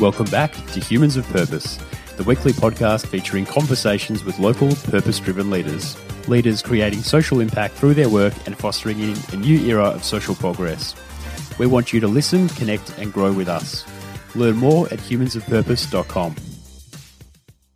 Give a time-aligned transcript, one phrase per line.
[0.00, 1.76] Welcome back to Humans of Purpose,
[2.16, 5.94] the weekly podcast featuring conversations with local purpose driven leaders.
[6.26, 10.34] Leaders creating social impact through their work and fostering in a new era of social
[10.34, 10.94] progress.
[11.58, 13.84] We want you to listen, connect, and grow with us.
[14.34, 16.34] Learn more at humansofpurpose.com.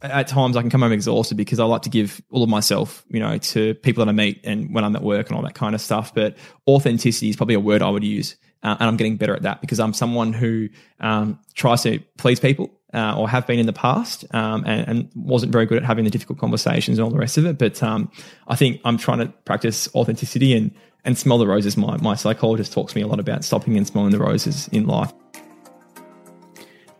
[0.00, 3.04] At times, I can come home exhausted because I like to give all of myself,
[3.10, 5.54] you know, to people that I meet and when I'm at work and all that
[5.54, 6.14] kind of stuff.
[6.14, 9.42] But authenticity is probably a word I would use, uh, and I'm getting better at
[9.42, 10.68] that because I'm someone who
[11.00, 15.10] um, tries to please people uh, or have been in the past um, and, and,
[15.14, 17.58] wasn't very good at having the difficult conversations and all the rest of it.
[17.58, 18.10] But um,
[18.48, 21.76] I think I'm trying to practice authenticity and and smell the roses.
[21.76, 24.86] My my psychologist talks to me a lot about stopping and smelling the roses in
[24.86, 25.12] life.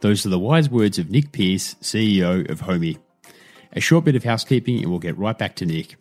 [0.00, 2.98] Those are the wise words of Nick Pearce, CEO of Homie.
[3.72, 5.96] A short bit of housekeeping and we'll get right back to Nick.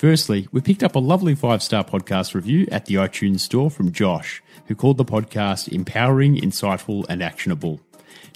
[0.00, 3.92] Firstly, we picked up a lovely five star podcast review at the iTunes store from
[3.92, 7.82] Josh, who called the podcast empowering, insightful, and actionable.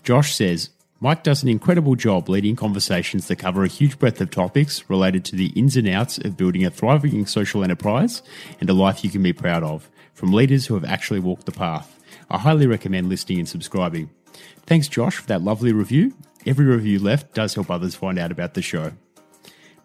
[0.02, 0.68] Josh says,
[1.00, 5.24] Mike does an incredible job leading conversations that cover a huge breadth of topics related
[5.24, 8.20] to the ins and outs of building a thriving social enterprise
[8.60, 11.50] and a life you can be proud of, from leaders who have actually walked the
[11.50, 11.98] path.
[12.28, 14.10] I highly recommend listening and subscribing.
[14.66, 16.14] Thanks, Josh, for that lovely review.
[16.44, 18.92] Every review left does help others find out about the show.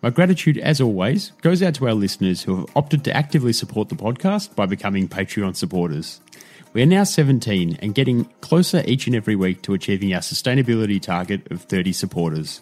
[0.02, 3.90] My gratitude, as always, goes out to our listeners who have opted to actively support
[3.90, 6.22] the podcast by becoming Patreon supporters.
[6.72, 11.02] We are now 17 and getting closer each and every week to achieving our sustainability
[11.02, 12.62] target of 30 supporters.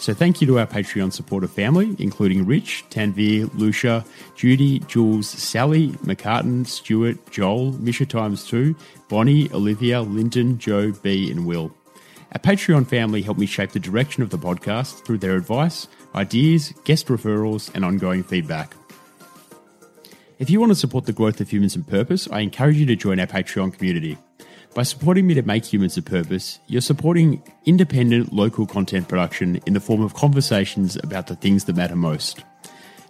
[0.00, 5.94] So thank you to our Patreon supporter family, including Rich, Tanveer, Lusha, Judy, Jules, Sally,
[6.02, 8.74] Macartan, Stuart, Joel, Misha times two,
[9.08, 11.72] Bonny, Olivia, Lyndon, Jo, Bee, and Will.
[12.32, 16.72] Our Patreon family helped me shape the direction of the podcast through their advice, ideas,
[16.84, 18.74] guest referrals, and ongoing feedback.
[20.38, 22.96] If you want to support the growth of Humans of Purpose, I encourage you to
[22.96, 24.18] join our Patreon community.
[24.74, 29.74] By supporting me to make Humans of Purpose, you're supporting independent local content production in
[29.74, 32.42] the form of conversations about the things that matter most.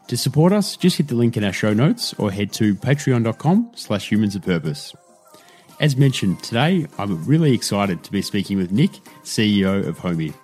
[0.08, 3.70] To support us, just hit the link in our show notes or head to patreon.com
[3.76, 4.94] slash humans of purpose.
[5.80, 8.90] As mentioned, today I'm really excited to be speaking with Nick,
[9.22, 10.34] CEO of Homie.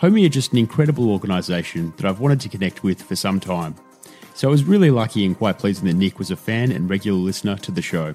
[0.00, 3.74] Homie are just an incredible organisation that I've wanted to connect with for some time.
[4.34, 7.18] So I was really lucky and quite pleasing that Nick was a fan and regular
[7.18, 8.14] listener to the show.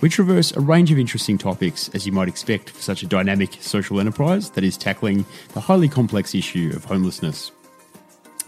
[0.00, 3.58] We traverse a range of interesting topics, as you might expect for such a dynamic
[3.60, 7.52] social enterprise that is tackling the highly complex issue of homelessness.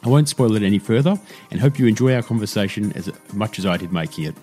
[0.03, 1.17] I won't spoil it any further
[1.53, 4.35] and hope you enjoy our conversation as much as I did making it.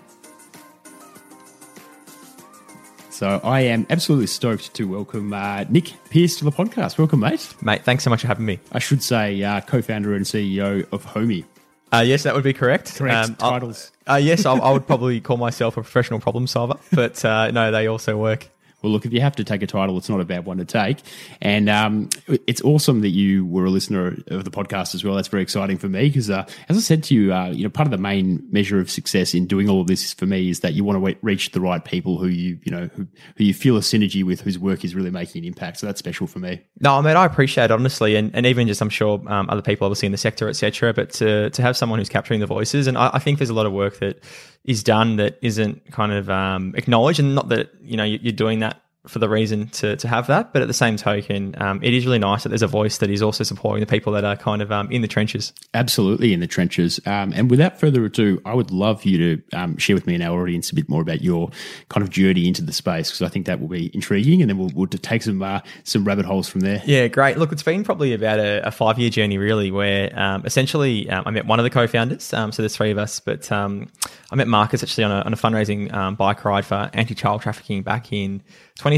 [3.22, 6.98] So I am absolutely stoked to welcome uh, Nick Pearce to the podcast.
[6.98, 7.54] Welcome, mate.
[7.62, 8.60] Mate, thanks so much for having me.
[8.72, 11.46] I should say uh, co-founder and CEO of Homie.
[11.94, 12.96] Uh, yes, that would be correct.
[12.96, 13.92] Correct um, titles.
[14.10, 17.72] Uh, yes, I, I, would probably call myself a professional problem solver, but uh, no,
[17.72, 18.50] they also work.
[18.82, 20.66] Well, look, if you have to take a title, it's not a bad one to
[20.66, 21.00] take.
[21.42, 22.10] And um,
[22.48, 25.16] it's awesome that you were a listener of the podcast as well.
[25.16, 27.70] That's very exciting for me because, uh, as I said to you, uh, you know,
[27.70, 30.62] part of the main measure of success in doing all of this for me is
[30.62, 33.54] that you want to reach the right people who you, you know, who, who you
[33.54, 35.80] feel a synergy with, whose work is really making an impact.
[35.80, 36.62] So that's special for me.
[36.80, 38.16] No, I mean, I appreciate it, honestly.
[38.16, 40.94] And, and even just, I'm sure um, other people obviously in the sector, etc.
[40.94, 43.54] But to, to have someone who's capturing the voices, and I, I think there's a
[43.54, 44.24] lot of work that
[44.64, 48.60] is done that isn't kind of um, acknowledged and not that, you know, you're doing
[48.60, 50.54] that for the reason to, to have that.
[50.54, 53.10] But at the same token, um, it is really nice that there's a voice that
[53.10, 55.54] is also supporting the people that are kind of um, in the trenches.
[55.74, 57.00] Absolutely in the trenches.
[57.08, 60.24] Um, and without further ado, I would love you to um, share with me and
[60.24, 61.50] our audience a bit more about your
[61.90, 64.58] kind of journey into the space because I think that will be intriguing, and then
[64.60, 66.82] we'll, we'll take some uh, some rabbit holes from there.
[66.86, 67.38] Yeah, great.
[67.38, 71.24] Look, it's been probably about a, a five year journey, really, where um, essentially um,
[71.26, 72.24] I met one of the co-founders.
[72.24, 73.88] so there's three of us, but I
[74.36, 78.14] met Marcus actually on a, on a fundraising bike ride for anti child trafficking back
[78.14, 78.44] in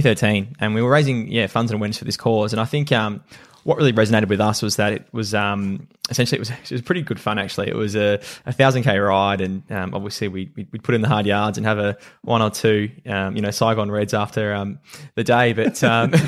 [0.02, 2.54] 2013, and we were raising yeah funds and awareness for this cause.
[2.54, 3.24] And I think um,
[3.64, 6.82] what really resonated with us was that it was um, essentially it was, it was
[6.82, 7.40] pretty good fun.
[7.40, 8.18] Actually, it was a,
[8.52, 11.80] thousand k ride, and um, obviously we we'd put in the hard yards and have
[11.80, 14.80] a one or two um, you know Saigon Reds after um,
[15.16, 15.54] the day.
[15.54, 16.12] But um,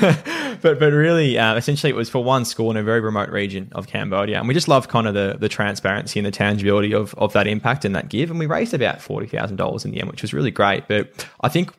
[0.62, 3.70] but but really, uh, essentially, it was for one school in a very remote region
[3.72, 7.14] of Cambodia, and we just loved kind of the the transparency and the tangibility of
[7.14, 8.30] of that impact and that give.
[8.30, 10.88] And we raised about forty thousand dollars in the end, which was really great.
[10.88, 11.72] But I think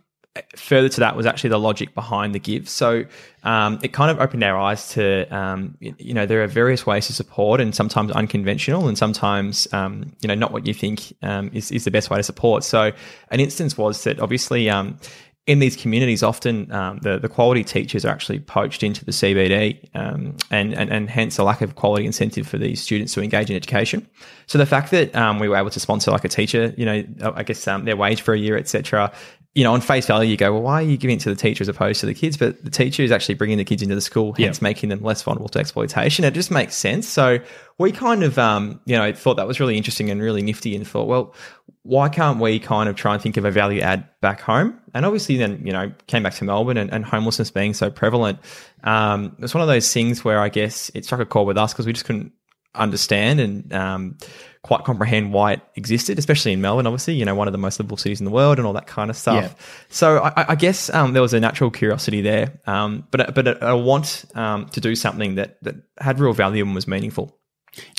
[0.55, 2.67] further to that was actually the logic behind the give.
[2.69, 3.05] So
[3.43, 7.07] um, it kind of opened our eyes to, um, you know, there are various ways
[7.07, 11.49] to support and sometimes unconventional and sometimes, um, you know, not what you think um,
[11.53, 12.63] is, is the best way to support.
[12.63, 12.91] So
[13.31, 14.99] an instance was that obviously um,
[15.45, 19.79] in these communities, often um, the, the quality teachers are actually poached into the CBD
[19.93, 23.55] and, and, and hence a lack of quality incentive for these students to engage in
[23.55, 24.05] education.
[24.47, 27.43] So the fact that we were able to sponsor like a teacher, you know, I
[27.43, 29.13] guess their wage for a year, etc.,
[29.57, 31.35] you know, on face value, you go, well, why are you giving it to the
[31.35, 32.37] teacher as opposed to the kids?
[32.37, 34.63] But the teacher is actually bringing the kids into the school, hence Yeah.
[34.63, 36.23] making them less vulnerable to exploitation.
[36.25, 37.07] It just makes sense.
[37.07, 37.39] So
[37.79, 40.87] we kind of, um, you know, thought that was really interesting and really nifty and
[40.87, 41.33] thought, well,
[41.81, 44.79] why can't we kind of try and think of a value add back home?
[44.93, 48.37] And obviously then, you know, came back to Melbourne and, and homelessness being so prevalent.
[48.83, 51.73] Um, it's one of those things where I guess it struck a chord with us
[51.73, 52.31] because we just couldn't
[52.75, 54.17] understand and um,
[54.67, 57.79] quite comprehend why it existed, especially in Melbourne, obviously, you know, one of the most
[57.79, 59.41] livable cities in the world and all that kind of stuff.
[59.41, 59.65] Yeah.
[59.89, 63.69] So I, I guess um, there was a natural curiosity there, um, but but a,
[63.69, 67.39] a want um, to do something that that had real value and was meaningful.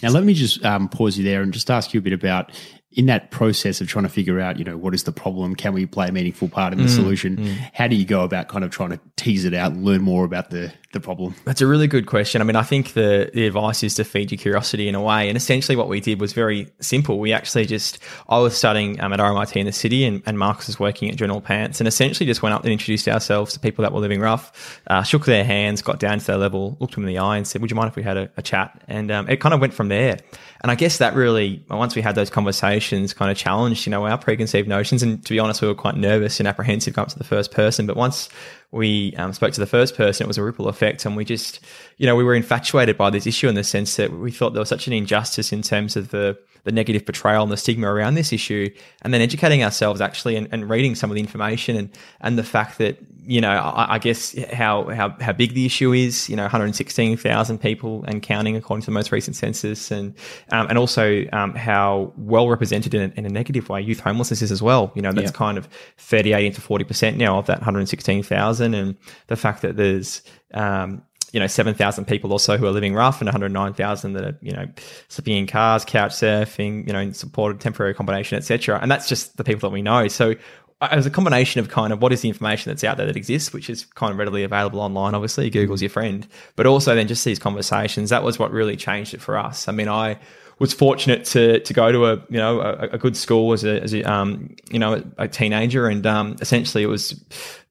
[0.02, 2.52] Now, let me just um, pause you there and just ask you a bit about
[2.92, 5.54] in that process of trying to figure out, you know, what is the problem?
[5.54, 7.36] Can we play a meaningful part in the solution?
[7.74, 10.24] How do you go about kind of trying to tease it out, and learn more
[10.24, 11.34] about the the problem?
[11.44, 12.40] That's a really good question.
[12.40, 15.28] I mean, I think the, the advice is to feed your curiosity in a way.
[15.28, 17.18] And essentially, what we did was very simple.
[17.18, 17.98] We actually just,
[18.28, 21.16] I was studying um, at RMIT in the city, and, and Marcus was working at
[21.16, 24.20] General Pants, and essentially just went up and introduced ourselves to people that were living
[24.20, 27.36] rough, uh, shook their hands, got down to their level, looked them in the eye,
[27.36, 28.82] and said, Would you mind if we had a, a chat?
[28.88, 30.18] And um, it kind of went from there.
[30.60, 34.04] And I guess that really, once we had those conversations, kind of challenged, you know,
[34.06, 35.02] our preconceived notions.
[35.02, 37.52] And to be honest, we were quite nervous and apprehensive going up to the first
[37.52, 37.86] person.
[37.86, 38.28] But once
[38.72, 41.04] we um, spoke to the first person, it was a ripple effect.
[41.06, 41.60] And we just,
[41.96, 44.60] you know, we were infatuated by this issue in the sense that we thought there
[44.60, 48.14] was such an injustice in terms of the, the negative portrayal and the stigma around
[48.14, 48.68] this issue.
[49.02, 51.90] And then educating ourselves actually and, and reading some of the information and,
[52.20, 55.92] and the fact that, you know, I, I guess how, how, how big the issue
[55.92, 60.14] is, you know, 116,000 people and counting according to the most recent census and,
[60.50, 64.40] um, and also, um, how well represented in a, in a negative way youth homelessness
[64.40, 64.90] is as well.
[64.94, 65.36] You know, that's Yeah.
[65.36, 68.96] kind of 38 into 40% now of that 116,000 and
[69.26, 70.22] the fact that there's,
[70.54, 74.38] um, you know, 7,000 people or so who are living rough and 109,000 that are,
[74.40, 74.64] you know,
[75.08, 78.78] sleeping in cars, couch surfing, you know, in supported temporary accommodation, etc.
[78.80, 80.08] And that's just the people that we know.
[80.08, 80.34] So
[80.80, 83.16] uh, as a combination of kind of what is the information that's out there that
[83.16, 86.26] exists, which is kind of readily available online, obviously, Google's your friend,
[86.56, 89.68] but also then just these conversations, that was what really changed it for us.
[89.68, 90.18] I mean, I
[90.58, 93.80] was fortunate to to go to a you know a, a good school as a
[93.80, 97.22] as a um you know a teenager and um essentially it was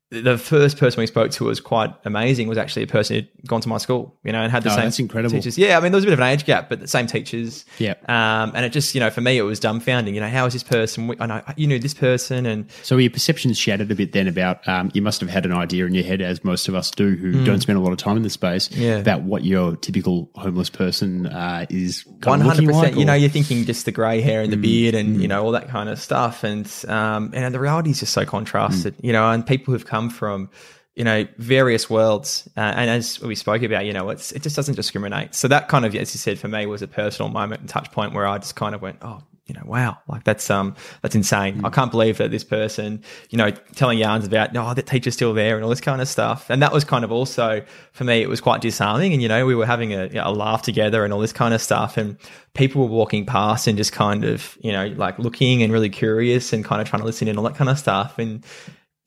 [0.09, 3.59] the first person we spoke to was quite amazing was actually a person who'd gone
[3.59, 5.35] to my school you know and had the Oh, same that's incredible.
[5.35, 7.07] teachers yeah I mean there was a bit of an age gap but the same
[7.07, 7.95] teachers Yeah.
[8.07, 10.53] um and it just you know for me it was dumbfounding you know how is
[10.53, 14.13] this person I know you knew this person and So your perceptions shattered a bit
[14.13, 16.75] then about um, you must have had an idea in your head, as most of
[16.75, 18.81] us do, who don't spend a lot of time in the space, Hmm.
[18.81, 18.95] Yeah.
[18.99, 22.97] about what your typical homeless person uh, is One hundred percent.
[22.97, 25.51] You know, you're thinking just the grey hair and the beard and you know all
[25.51, 28.95] that kind of stuff, and um, and the reality is just so contrasted.
[29.01, 30.49] You know, and people who've come from
[30.95, 34.55] you know various worlds, uh, and as we spoke about, you know, it's it just
[34.55, 35.35] doesn't discriminate.
[35.35, 37.91] So that kind of, as you said, for me was a personal moment and touch
[37.91, 39.21] point where I just kind of went, oh.
[39.49, 41.63] You know, wow, like that's um, that's insane.
[41.63, 45.33] I can't believe that this person, you know, telling yarns about, oh, that teacher's still
[45.33, 46.49] there and all this kind of stuff.
[46.49, 49.13] And that was kind of also for me, it was quite disarming.
[49.13, 51.61] And you know, we were having a, a laugh together and all this kind of
[51.61, 51.95] stuff.
[51.95, 52.17] And
[52.55, 56.51] people were walking past and just kind of, you know, like looking and really curious
[56.51, 58.19] and kind of trying to listen in all that kind of stuff.
[58.19, 58.43] And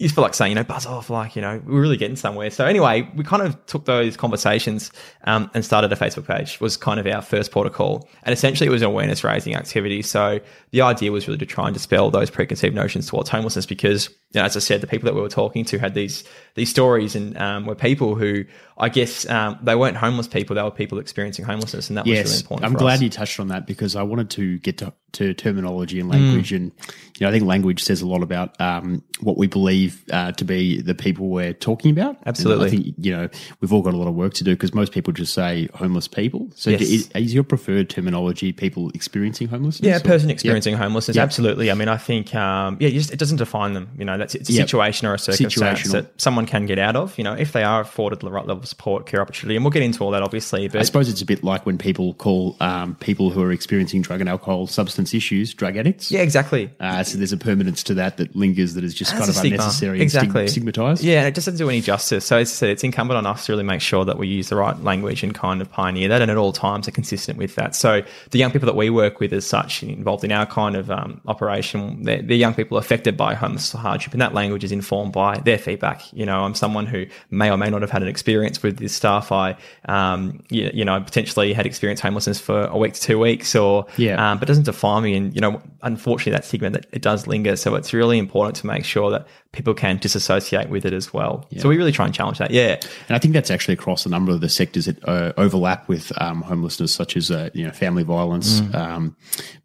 [0.07, 2.51] just feel like saying, you know, buzz off, like, you know, we're really getting somewhere.
[2.51, 4.91] So anyway, we kind of took those conversations
[5.25, 8.09] um, and started a Facebook page was kind of our first protocol.
[8.23, 10.03] And essentially it was an awareness raising activity.
[10.03, 14.09] So the idea was really to try and dispel those preconceived notions towards homelessness because,
[14.33, 16.25] you know, as I said, the people that we were talking to had these,
[16.55, 18.45] these stories and um, were people who
[18.79, 20.57] I guess um, they weren't homeless people.
[20.57, 21.91] They were people experiencing homelessness.
[21.91, 22.65] And that was really Yes, important.
[22.67, 23.03] I'm glad us.
[23.03, 26.01] you touched on that because I wanted to get to, to terminology Mm.
[26.01, 26.73] and language, and
[27.19, 30.45] you know, I think language says a lot about um, what we believe uh, to
[30.45, 32.17] be the people we're talking about.
[32.19, 32.67] And Absolutely.
[32.69, 33.29] I think you know
[33.61, 36.09] we've all got a lot of work to do because most people just say homeless
[36.09, 36.49] people.
[36.55, 36.81] So, Yes.
[36.83, 39.87] is, is your preferred terminology people experiencing homelessness?
[39.87, 41.17] Yeah, or- person experiencing homelessness.
[41.17, 41.23] Yeah.
[41.25, 41.71] Absolutely.
[41.71, 43.91] I mean, I think, um, yeah, just, it doesn't define them.
[43.99, 44.67] You know, that's it's a Yep.
[44.69, 47.17] situation or a circumstance that someone can get out of.
[47.19, 49.71] You know, if they are afforded the right level of support, care, opportunity, and we'll
[49.73, 50.69] get into all that obviously.
[50.69, 54.03] But I suppose it's a bit like when people call um, people who are experiencing
[54.03, 56.11] drug and alcohol substance issues drug addicts.
[56.11, 56.71] yeah, exactly.
[56.81, 59.37] Uh, so there's a permanence to that that lingers that is just That's kind of
[59.37, 59.55] stigma.
[59.59, 60.47] unnecessary exactly.
[60.47, 61.03] stig- stigmatized.
[61.03, 62.25] Yeah, and it just doesn't do any justice.
[62.27, 64.49] So as I said, it's incumbent on us to really make sure that we use
[64.51, 67.55] the right language and kind of pioneer that, and at all times are consistent with
[67.55, 67.75] that.
[67.75, 70.91] So the young people that we work with, as such, involved in our kind of
[70.91, 75.13] um, operation, they're, they're young people affected by homeless hardship, and that language is informed
[75.13, 76.03] by their feedback.
[76.13, 78.95] You know, I'm someone who may or may not have had an experience with this
[78.95, 79.33] stuff.
[79.33, 83.19] I, um, you, you know, I potentially had experienced homelessness for a week to two
[83.19, 84.33] weeks, or Yeah.
[84.33, 85.15] um, but it doesn't define me.
[85.15, 87.57] And you know, unfortunately, that stigma that it does linger.
[87.57, 91.45] So it's really important to make sure that people can disassociate with it as well.
[91.59, 92.53] So we really try and challenge that.
[92.53, 95.89] Yeah, And I think that's actually across a number of the sectors that uh, overlap
[95.89, 99.17] with um, homelessness, such as uh, you know family violence, um,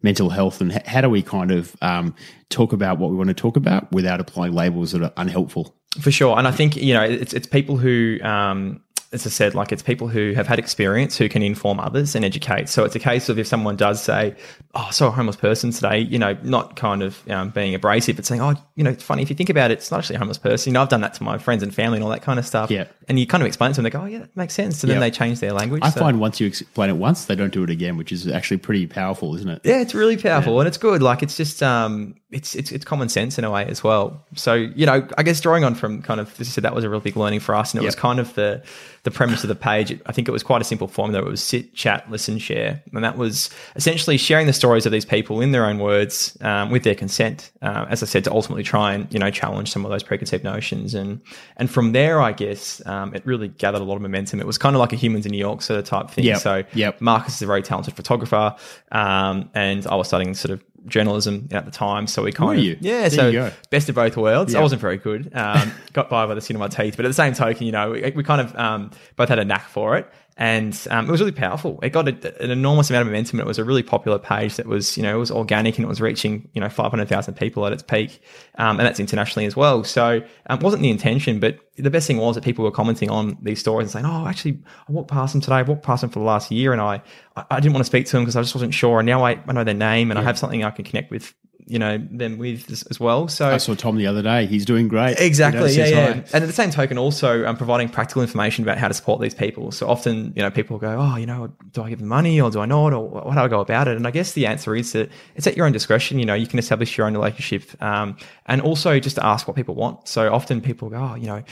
[0.02, 2.14] mental health, and h- how do we kind of um,
[2.50, 5.74] talk about what we want to talk about without applying labels that are unhelpful.
[6.00, 8.82] For sure, and I think you know it's it's people who um,
[9.12, 12.24] as I said, like it's people who have had experience who can inform others and
[12.24, 12.68] educate.
[12.68, 14.34] So it's a case of if someone does say,
[14.74, 18.16] "Oh, I saw a homeless person today," you know, not kind of um, being abrasive,
[18.16, 20.16] but saying, "Oh, you know, it's funny if you think about it, it's not actually
[20.16, 22.10] a homeless person." You know, I've done that to my friends and family and all
[22.10, 22.70] that kind of stuff.
[22.70, 22.86] Yeah.
[23.08, 24.90] and you kind of explain to them, they go, "Oh, yeah, that makes sense," and
[24.90, 25.82] then they change their language.
[25.84, 28.26] I So- find once you explain it once, they don't do it again, which is
[28.26, 29.60] actually pretty powerful, isn't it?
[29.62, 31.02] Yeah, it's really powerful and it's good.
[31.02, 34.24] Like it's just um it's it's it's common sense in a way as well.
[34.34, 36.82] So, you know, I guess drawing on from kind of as I said, that was
[36.82, 37.72] a real big learning for us.
[37.72, 38.60] And it was kind of the
[39.06, 39.96] the premise of the page.
[40.06, 41.24] I think it was quite a simple formula.
[41.24, 42.82] It was sit, chat, listen, share.
[42.92, 46.72] And that was essentially sharing the stories of these people in their own words, um,
[46.72, 47.52] with their consent.
[47.62, 50.42] Uh, as I said, to ultimately try and, you know, challenge some of those preconceived
[50.42, 50.92] notions.
[50.92, 51.22] And
[51.56, 54.40] and from there I guess um, it really gathered a lot of momentum.
[54.40, 56.24] It was kind of like a humans in New York sort of type thing.
[56.24, 56.38] Yep.
[56.38, 57.00] So Yep.
[57.00, 58.56] Marcus is a very talented photographer,
[58.90, 62.06] um, and I was studying sort of journalism at the time.
[62.06, 62.76] So we kind Were of you?
[62.80, 64.54] yeah, There so you best of both worlds.
[64.54, 67.08] I wasn't very good, um, got by by the skin of my teeth, but at
[67.08, 69.96] the same token, you know, we, we kind of um, both had a knack for
[69.96, 70.10] it.
[70.38, 71.78] And um, it was really powerful.
[71.82, 73.40] It got a, an enormous amount of momentum.
[73.40, 75.88] It was a really popular page that was, you know, it was organic and it
[75.88, 78.20] was reaching, you know, 500,000 people at its peak.
[78.56, 79.82] Um, and that's internationally as well.
[79.82, 83.10] So um, it wasn't the intention, but the best thing was that people were commenting
[83.10, 85.56] on these stories and saying, oh, actually, I walked past them today.
[85.56, 87.00] I walked past them for the last year and I,
[87.36, 89.00] I, I didn't want to speak to them because I just wasn't sure.
[89.00, 91.32] And now I, I know their name and I have something I can connect with,
[91.66, 93.26] you know, them with as, as well.
[93.28, 94.46] So I saw Tom the other day.
[94.46, 95.18] He's doing great.
[95.18, 95.72] Exactly.
[95.72, 96.12] You know, yeah, yeah.
[96.14, 96.24] hi.
[96.32, 99.34] And at the same token, also um, providing practical information about how to support these
[99.34, 99.72] people.
[99.72, 102.50] So often, you know, people go, "Oh, you know, do I give them money or
[102.50, 104.76] do I not, or what do I go about it?" And I guess the answer
[104.76, 106.18] is that it's at your own discretion.
[106.18, 109.56] You know, you can establish your own relationship, um, and also just to ask what
[109.56, 110.06] people want.
[110.06, 111.42] So often people go, "Oh, you know."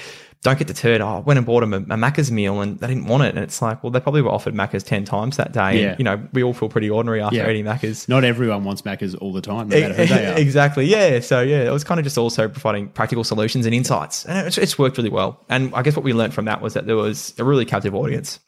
[0.45, 1.01] Don't get deterred.
[1.01, 3.35] Oh, I went and bought them a, a Macca's meal and they didn't want it.
[3.35, 5.81] And it's like, well, they probably were offered Macca's 10 times that day.
[5.81, 5.89] Yeah.
[5.89, 7.49] And, you know, we all feel pretty ordinary after Yeah.
[7.51, 8.09] eating Macca's.
[8.09, 10.39] Not everyone wants Maccas all the time, no matter who they are.
[10.39, 10.85] exactly.
[10.85, 11.21] Yeah.
[11.21, 14.57] So yeah, it was kind of just also providing practical solutions and insights, and it's,
[14.59, 15.41] it's worked really well.
[15.49, 17.95] And I guess what we learned from that was that there was a really captive
[17.95, 18.39] audience.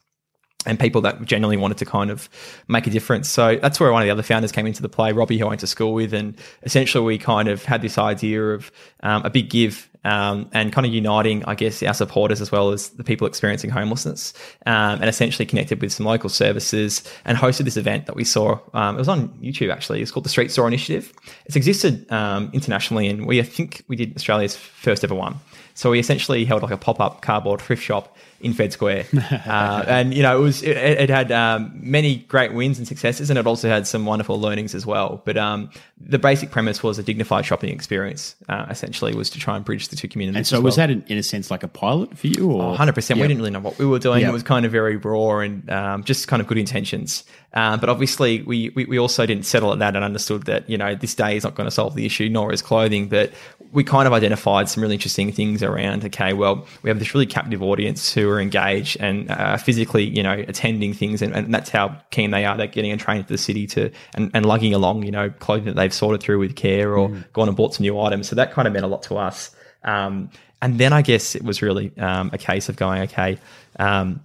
[0.66, 2.28] And people that genuinely wanted to kind of
[2.68, 3.28] make a difference.
[3.28, 5.48] So that's where one of the other founders came into the play, Robbie, who I
[5.48, 6.12] went to school with.
[6.12, 8.70] And essentially, we kind of had this idea of
[9.02, 12.70] um, a big give um, and kind of uniting, I guess, our supporters as well
[12.70, 17.64] as the people experiencing homelessness, um, and essentially connected with some local services and hosted
[17.64, 18.60] this event that we saw.
[18.72, 20.00] Um, it was on YouTube actually.
[20.00, 21.12] It's called the Street Store Initiative.
[21.46, 25.40] It's existed um, internationally, and we I think we did Australia's first ever one.
[25.76, 29.04] So we essentially held like a pop up cardboard thrift shop in Fed Square,
[29.46, 33.28] uh, and you know it was it, it had um, many great wins and successes,
[33.28, 35.20] and it also had some wonderful learnings as well.
[35.26, 38.36] But um, the basic premise was a dignified shopping experience.
[38.48, 40.36] Uh, essentially, was to try and bridge the two communities.
[40.36, 40.86] And so as was well.
[40.86, 42.50] that, in, in a sense, like a pilot for you?
[42.52, 43.20] Or hundred percent.
[43.20, 44.22] We didn't really know what we were doing.
[44.22, 44.30] Yeah.
[44.30, 47.22] It was kind of very raw and um, just kind of good intentions.
[47.52, 50.76] Um, but obviously, we, we we also didn't settle at that and understood that you
[50.76, 53.08] know this day is not going to solve the issue, nor is clothing.
[53.08, 53.32] But
[53.72, 56.04] we kind of identified some really interesting things around.
[56.04, 60.22] Okay, well, we have this really captive audience who are engaged and uh, physically, you
[60.22, 62.56] know, attending things, and, and that's how keen they are.
[62.56, 65.66] They're getting a train to the city to and, and lugging along, you know, clothing
[65.66, 68.28] that they've sorted through with care or gone and bought some new items.
[68.28, 69.54] So that kind of meant a lot to us.
[69.84, 70.30] Um,
[70.62, 73.38] and then I guess it was really um, a case of going, okay,
[73.78, 74.20] um,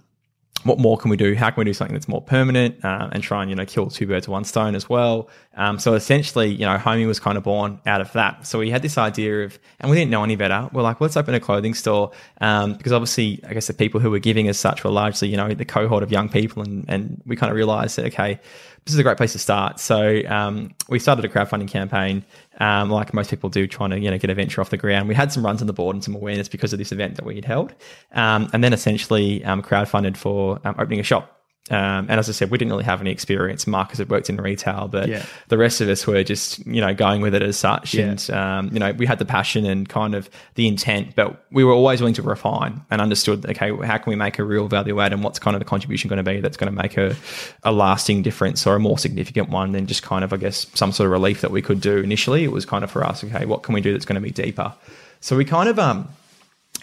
[0.64, 1.34] what more can we do?
[1.34, 3.88] How can we do something that's more permanent uh, and try and you know kill
[3.88, 5.28] two birds with one stone as well?
[5.54, 8.46] Um, so essentially, you know, Homie was kind of born out of that.
[8.46, 10.68] So we had this idea of, and we didn't know any better.
[10.72, 14.10] We're like, let's open a clothing store um, because obviously, I guess the people who
[14.10, 17.22] were giving as such were largely you know the cohort of young people, and and
[17.26, 18.40] we kind of realized that okay,
[18.84, 19.78] this is a great place to start.
[19.78, 22.24] So um, we started a crowdfunding campaign,
[22.58, 25.08] um, like most people do, trying to you know get a venture off the ground.
[25.08, 27.24] We had some runs on the board and some awareness because of this event that
[27.24, 27.74] we had held,
[28.12, 31.41] um, and then essentially um, crowdfunded for um, opening a shop.
[31.70, 33.68] Um, and as I said, we didn't really have any experience.
[33.68, 35.24] Marcus had worked in retail, but Yeah.
[35.48, 37.94] the rest of us were just, you know, going with it as such.
[37.94, 38.06] Yeah.
[38.06, 41.62] And, um, you know, we had the passion and kind of the intent, but we
[41.62, 45.00] were always willing to refine and understood, okay, how can we make a real value
[45.00, 47.14] add and what's kind of the contribution going to be that's going to make a,
[47.62, 50.90] a lasting difference or a more significant one than just kind of, I guess, some
[50.90, 52.42] sort of relief that we could do initially.
[52.42, 54.32] It was kind of for us, okay, what can we do that's going to be
[54.32, 54.74] deeper?
[55.20, 56.08] So we kind of, um,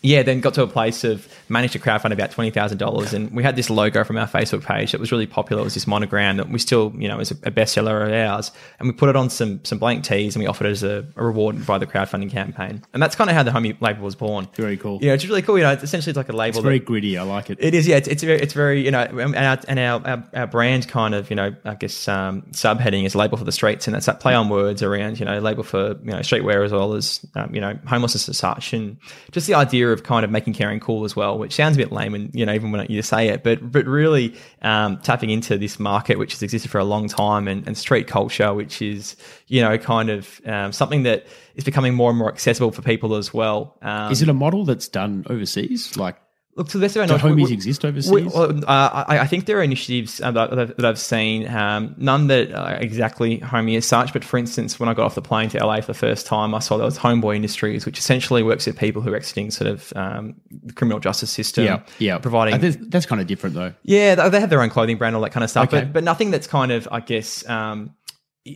[0.01, 3.32] yeah, then got to a place of managed to crowdfund about twenty thousand dollars, and
[3.32, 5.62] we had this logo from our Facebook page that was really popular.
[5.62, 8.88] It was this monogram that we still, you know, is a, bestseller of ours, and
[8.88, 11.25] we put it on some some blank tees, and we offered it as a, a
[11.25, 14.48] reward by the crowdfunding campaign, and that's kind of how the homie label was born.
[14.53, 15.00] Very cool.
[15.01, 15.58] Yeah, it's really cool.
[15.58, 16.60] You know, it's essentially it's like a label.
[16.60, 17.18] It's very that, gritty.
[17.18, 17.58] I like it.
[17.60, 17.98] it is, yeah.
[17.98, 21.13] It's, it's very, it's very, you know, and our and our, our, our brand kind
[21.13, 24.20] of, you know, I guess um, subheading is label for the streets, and that's that
[24.20, 27.53] play on words around, you know, label for you know streetwear as well as um,
[27.53, 28.98] you know homelessness as such, and
[29.32, 31.91] just the idea of kind of making caring cool as well, which sounds a bit
[31.91, 35.58] lame, and you know, even when you say it, but but really um, tapping into
[35.58, 39.15] this market which has existed for a long time, and, and street culture, which is
[39.48, 43.15] you know kind of um, something that is becoming more and more accessible for people
[43.15, 43.77] as well.
[43.81, 45.98] Um, Is it a model that's done overseas?
[45.98, 46.15] Like,
[46.60, 48.12] Look, to the best of our do knowledge, we- homies we- exist overseas?
[48.12, 52.28] we- uh, I, I think there are initiatives uh, that, that I've seen, um, none
[52.28, 54.12] that are exactly Homie as such.
[54.12, 56.54] But for instance, when I got off the plane to LA for the first time,
[56.54, 59.70] I saw there was Homeboy Industries, which essentially works with people who are exiting sort
[59.72, 61.63] of um, the criminal justice system.
[61.63, 62.18] yeah, yeah.
[62.18, 63.74] providing Uh, that's, kind of different though.
[63.84, 65.86] yeah, they have their own clothing brand, all that kind of stuff, Okay.
[65.86, 67.96] but but nothing that's kind of, I guess, um,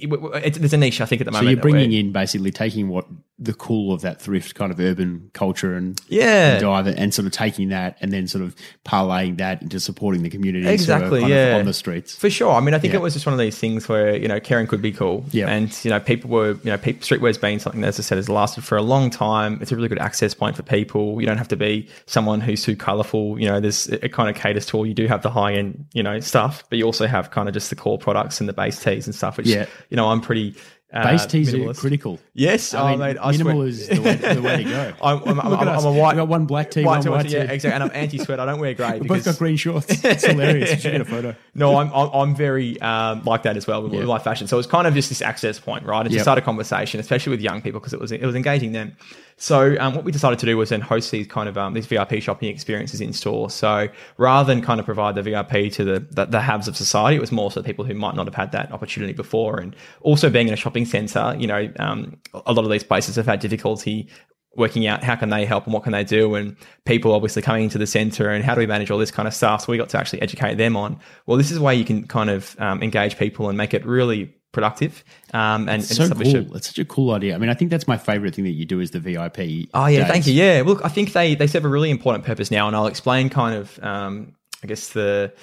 [0.01, 1.45] there's a niche I think at the moment.
[1.45, 3.05] So you're bringing in basically taking what
[3.39, 6.59] the cool of that thrift kind of urban culture and Yeah.
[6.59, 10.21] dive it and sort of taking that and then sort of parlaying that into supporting
[10.23, 11.57] the community sort Exactly, kind of yeah.
[11.57, 12.15] on the streets.
[12.15, 12.53] For sure.
[12.53, 13.00] I mean, I think Yeah.
[13.00, 15.25] it was just one of these things where, you know, caring could be cool.
[15.31, 15.47] Yeah.
[15.50, 18.17] And, you know, people were, you know, people, streetwear's been something that, as I said,
[18.17, 19.57] has lasted for a long time.
[19.62, 21.19] It's a really good access point for people.
[21.19, 23.39] You don't have to be someone who's too colorful.
[23.39, 24.85] You know, there's, it kind of caters to all.
[24.85, 27.53] You do have the high end, you know, stuff, but you also have kind of
[27.55, 29.65] just the core products and the base tees and stuff, which, Yeah.
[29.89, 30.55] You know, I'm pretty.
[30.91, 32.19] Uh, Base tees are critical.
[32.35, 34.93] Yes, I oh, mean, mate, I minimal swear- is the way, the way to go.
[35.01, 36.09] I'm, I'm, I'm, I'm a white.
[36.09, 37.53] We've got one black tee, white one tee, white yeah, tee.
[37.55, 37.71] exactly.
[37.73, 38.39] And I'm anti-sweat.
[38.39, 38.91] I don't wear grey.
[38.99, 39.87] We've both got green shorts.
[40.05, 40.69] It's hilarious.
[40.69, 41.35] You should get a photo.
[41.55, 44.05] No, I'm I'm, I'm very um, like that as well with, Yeah.
[44.05, 44.45] my fashion.
[44.45, 46.01] So it's kind of just this access point, right?
[46.01, 46.21] And to Yep.
[46.21, 48.95] start a conversation, especially with young people, because it was it was engaging them.
[49.37, 51.85] So um, what we decided to do was then host these kind of um, these
[51.85, 53.49] VIP shopping experiences in store.
[53.49, 53.87] So
[54.17, 57.21] rather than kind of provide the VIP to the, the the haves of society, it
[57.21, 59.59] was more so people who might not have had that opportunity before.
[59.59, 63.15] And also being in a shopping centre, you know, um, a lot of these places
[63.15, 64.09] have had difficulty
[64.55, 67.63] working out how can they help and what can they do and people obviously coming
[67.63, 69.77] into the center and how do we manage all this kind of stuff so we
[69.77, 72.83] got to actually educate them on well this is where you can kind of um,
[72.83, 76.55] engage people and make it really productive um, and, and so cool.
[76.55, 77.36] It's such a cool idea.
[77.36, 79.67] I mean, I think that's my favorite thing that you do is the VIP.
[79.74, 80.07] Oh yeah, days.
[80.07, 80.33] thank you.
[80.33, 83.29] Yeah, look, I think they they serve a really important purpose now, and I'll explain
[83.29, 84.33] kind of, um,
[84.63, 85.33] I guess the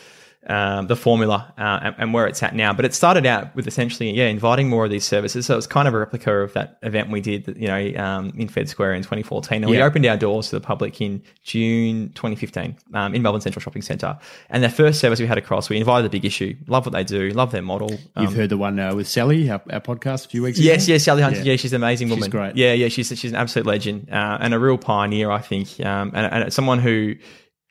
[0.47, 2.73] um, the formula uh, and, and where it's at now.
[2.73, 5.47] But it started out with essentially, yeah, inviting more of these services.
[5.47, 8.33] So it was kind of a replica of that event we did, you know, um,
[8.37, 12.09] in Fed Square in 2014, and we opened our doors to the public in June
[12.15, 14.19] 2015 um, in Melbourne Central Shopping Centre.
[14.49, 16.57] And the first service we had across, we invited the big issue.
[16.69, 17.29] Love what they do.
[17.31, 17.93] Love their model.
[18.17, 20.65] Um, You've heard the one uh, with Sally, our, our podcast a few weeks Yes,
[20.65, 20.73] ago.
[20.73, 21.39] yes, yes, Sally Hunter.
[21.41, 21.51] Yeah.
[21.51, 22.25] Yeah, she's an amazing woman.
[22.25, 22.57] She's great.
[22.57, 26.13] Yeah, yeah, she's she's an absolute legend uh, and a real pioneer, I think, um,
[26.15, 27.15] and, and someone who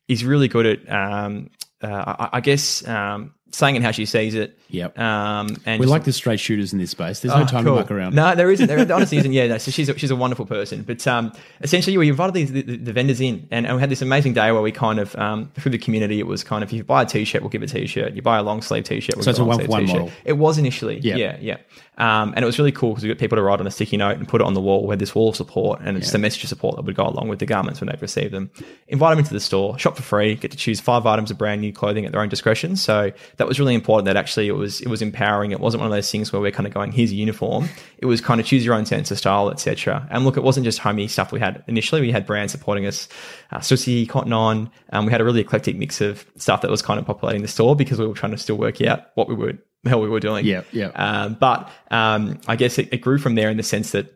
[0.08, 1.50] is really good at, um,
[1.82, 4.58] uh, I, I guess, um, saying it how she sees it.
[4.70, 5.00] Yep.
[5.00, 7.20] Um, and We like the straight shooters in this space.
[7.22, 7.76] There's no Oh, time cool.
[7.76, 8.14] to muck around.
[8.16, 8.68] No, there isn't.
[8.68, 9.34] There, honestly isn't.
[9.34, 10.84] Yeah, no, so she's a, she's a wonderful person.
[10.84, 11.32] But um,
[11.62, 14.52] essentially, we invited these the, the vendors in, and, and we had this amazing day
[14.52, 16.20] where we kind of um, through the community.
[16.20, 18.14] It was kind of if you buy a t-shirt, we'll give a t-shirt.
[18.14, 19.82] You buy a long sleeve t-shirt, we'll So give it's a a one for one
[19.86, 20.00] t-shirt.
[20.02, 20.12] model.
[20.26, 21.16] It was initially, Yeah.
[21.16, 21.58] yeah, yeah.
[21.98, 23.98] Um, and it was really cool because we got people to write on a sticky
[23.98, 24.84] note and put it on the wall.
[24.88, 27.06] We had this wall of support and just a message of support that would go
[27.06, 28.50] along with the garments when they've received them.
[28.88, 31.60] Invite them into the store, shop for free, get to choose five items of brand
[31.60, 32.78] new clothing at their own discretion.
[32.78, 34.06] So that was really important.
[34.06, 35.52] That actually it was it was empowering.
[35.52, 37.70] It wasn't one of those things where we're kind of going, here's a uniform.
[37.98, 40.06] It was kind of choose your own sense of style, etc.
[40.12, 42.02] And look, it wasn't just Homie stuff we had initially.
[42.02, 43.08] We had brands supporting us,
[43.52, 44.70] uh, Stussy, Cotton On.
[44.92, 47.48] Um, we had a really eclectic mix of stuff that was kind of populating the
[47.48, 49.54] store because we were trying to still work out what we were
[49.86, 50.46] hell we were doing.
[50.46, 50.88] Yeah, yeah.
[50.88, 54.14] Um, but um, I guess it, it grew from there in the sense that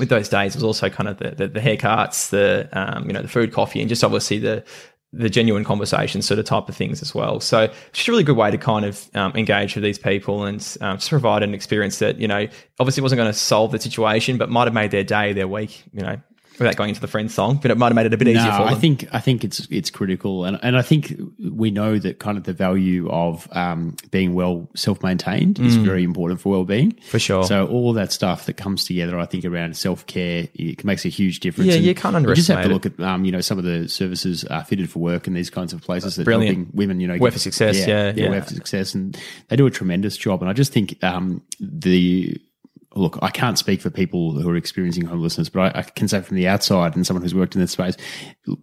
[0.00, 3.12] with those days it was also kind of the, the, the haircuts, the um, you
[3.12, 4.64] know the food, coffee, and just obviously the
[5.12, 7.40] the genuine conversation sort of type of things as well.
[7.40, 10.44] So it's just a really good way to kind of um, engage with these people
[10.44, 12.46] and um, just provide an experience that you know
[12.78, 15.84] obviously wasn't going to solve the situation, but might have made their day, their week,
[15.92, 16.16] you know.
[16.58, 18.50] Without going into the friend song, but it might have made it a bit easier
[18.52, 18.68] for them.
[18.68, 22.36] I think I think it's it's critical, and and I think we know that kind
[22.36, 26.92] of the value of um, being well self maintained is very important for well being.
[26.92, 27.02] Mm.
[27.04, 27.44] For sure.
[27.44, 31.08] So all that stuff that comes together, I think, around self care, it makes a
[31.08, 31.68] huge difference.
[31.68, 33.64] Yeah, And you can't You just have to look at um, you know some of
[33.64, 36.56] the services are fitted for work and these kinds of places that Brilliant.
[36.56, 38.30] helping women, you know, Work for success, yeah, yeah.
[38.30, 39.18] Work for success, and
[39.48, 40.40] they do a tremendous job.
[40.42, 42.40] And I just think um, the
[42.98, 46.20] look, I can't speak for people who are experiencing homelessness, but I, I can say
[46.20, 47.96] from the outside and someone who's worked in this space,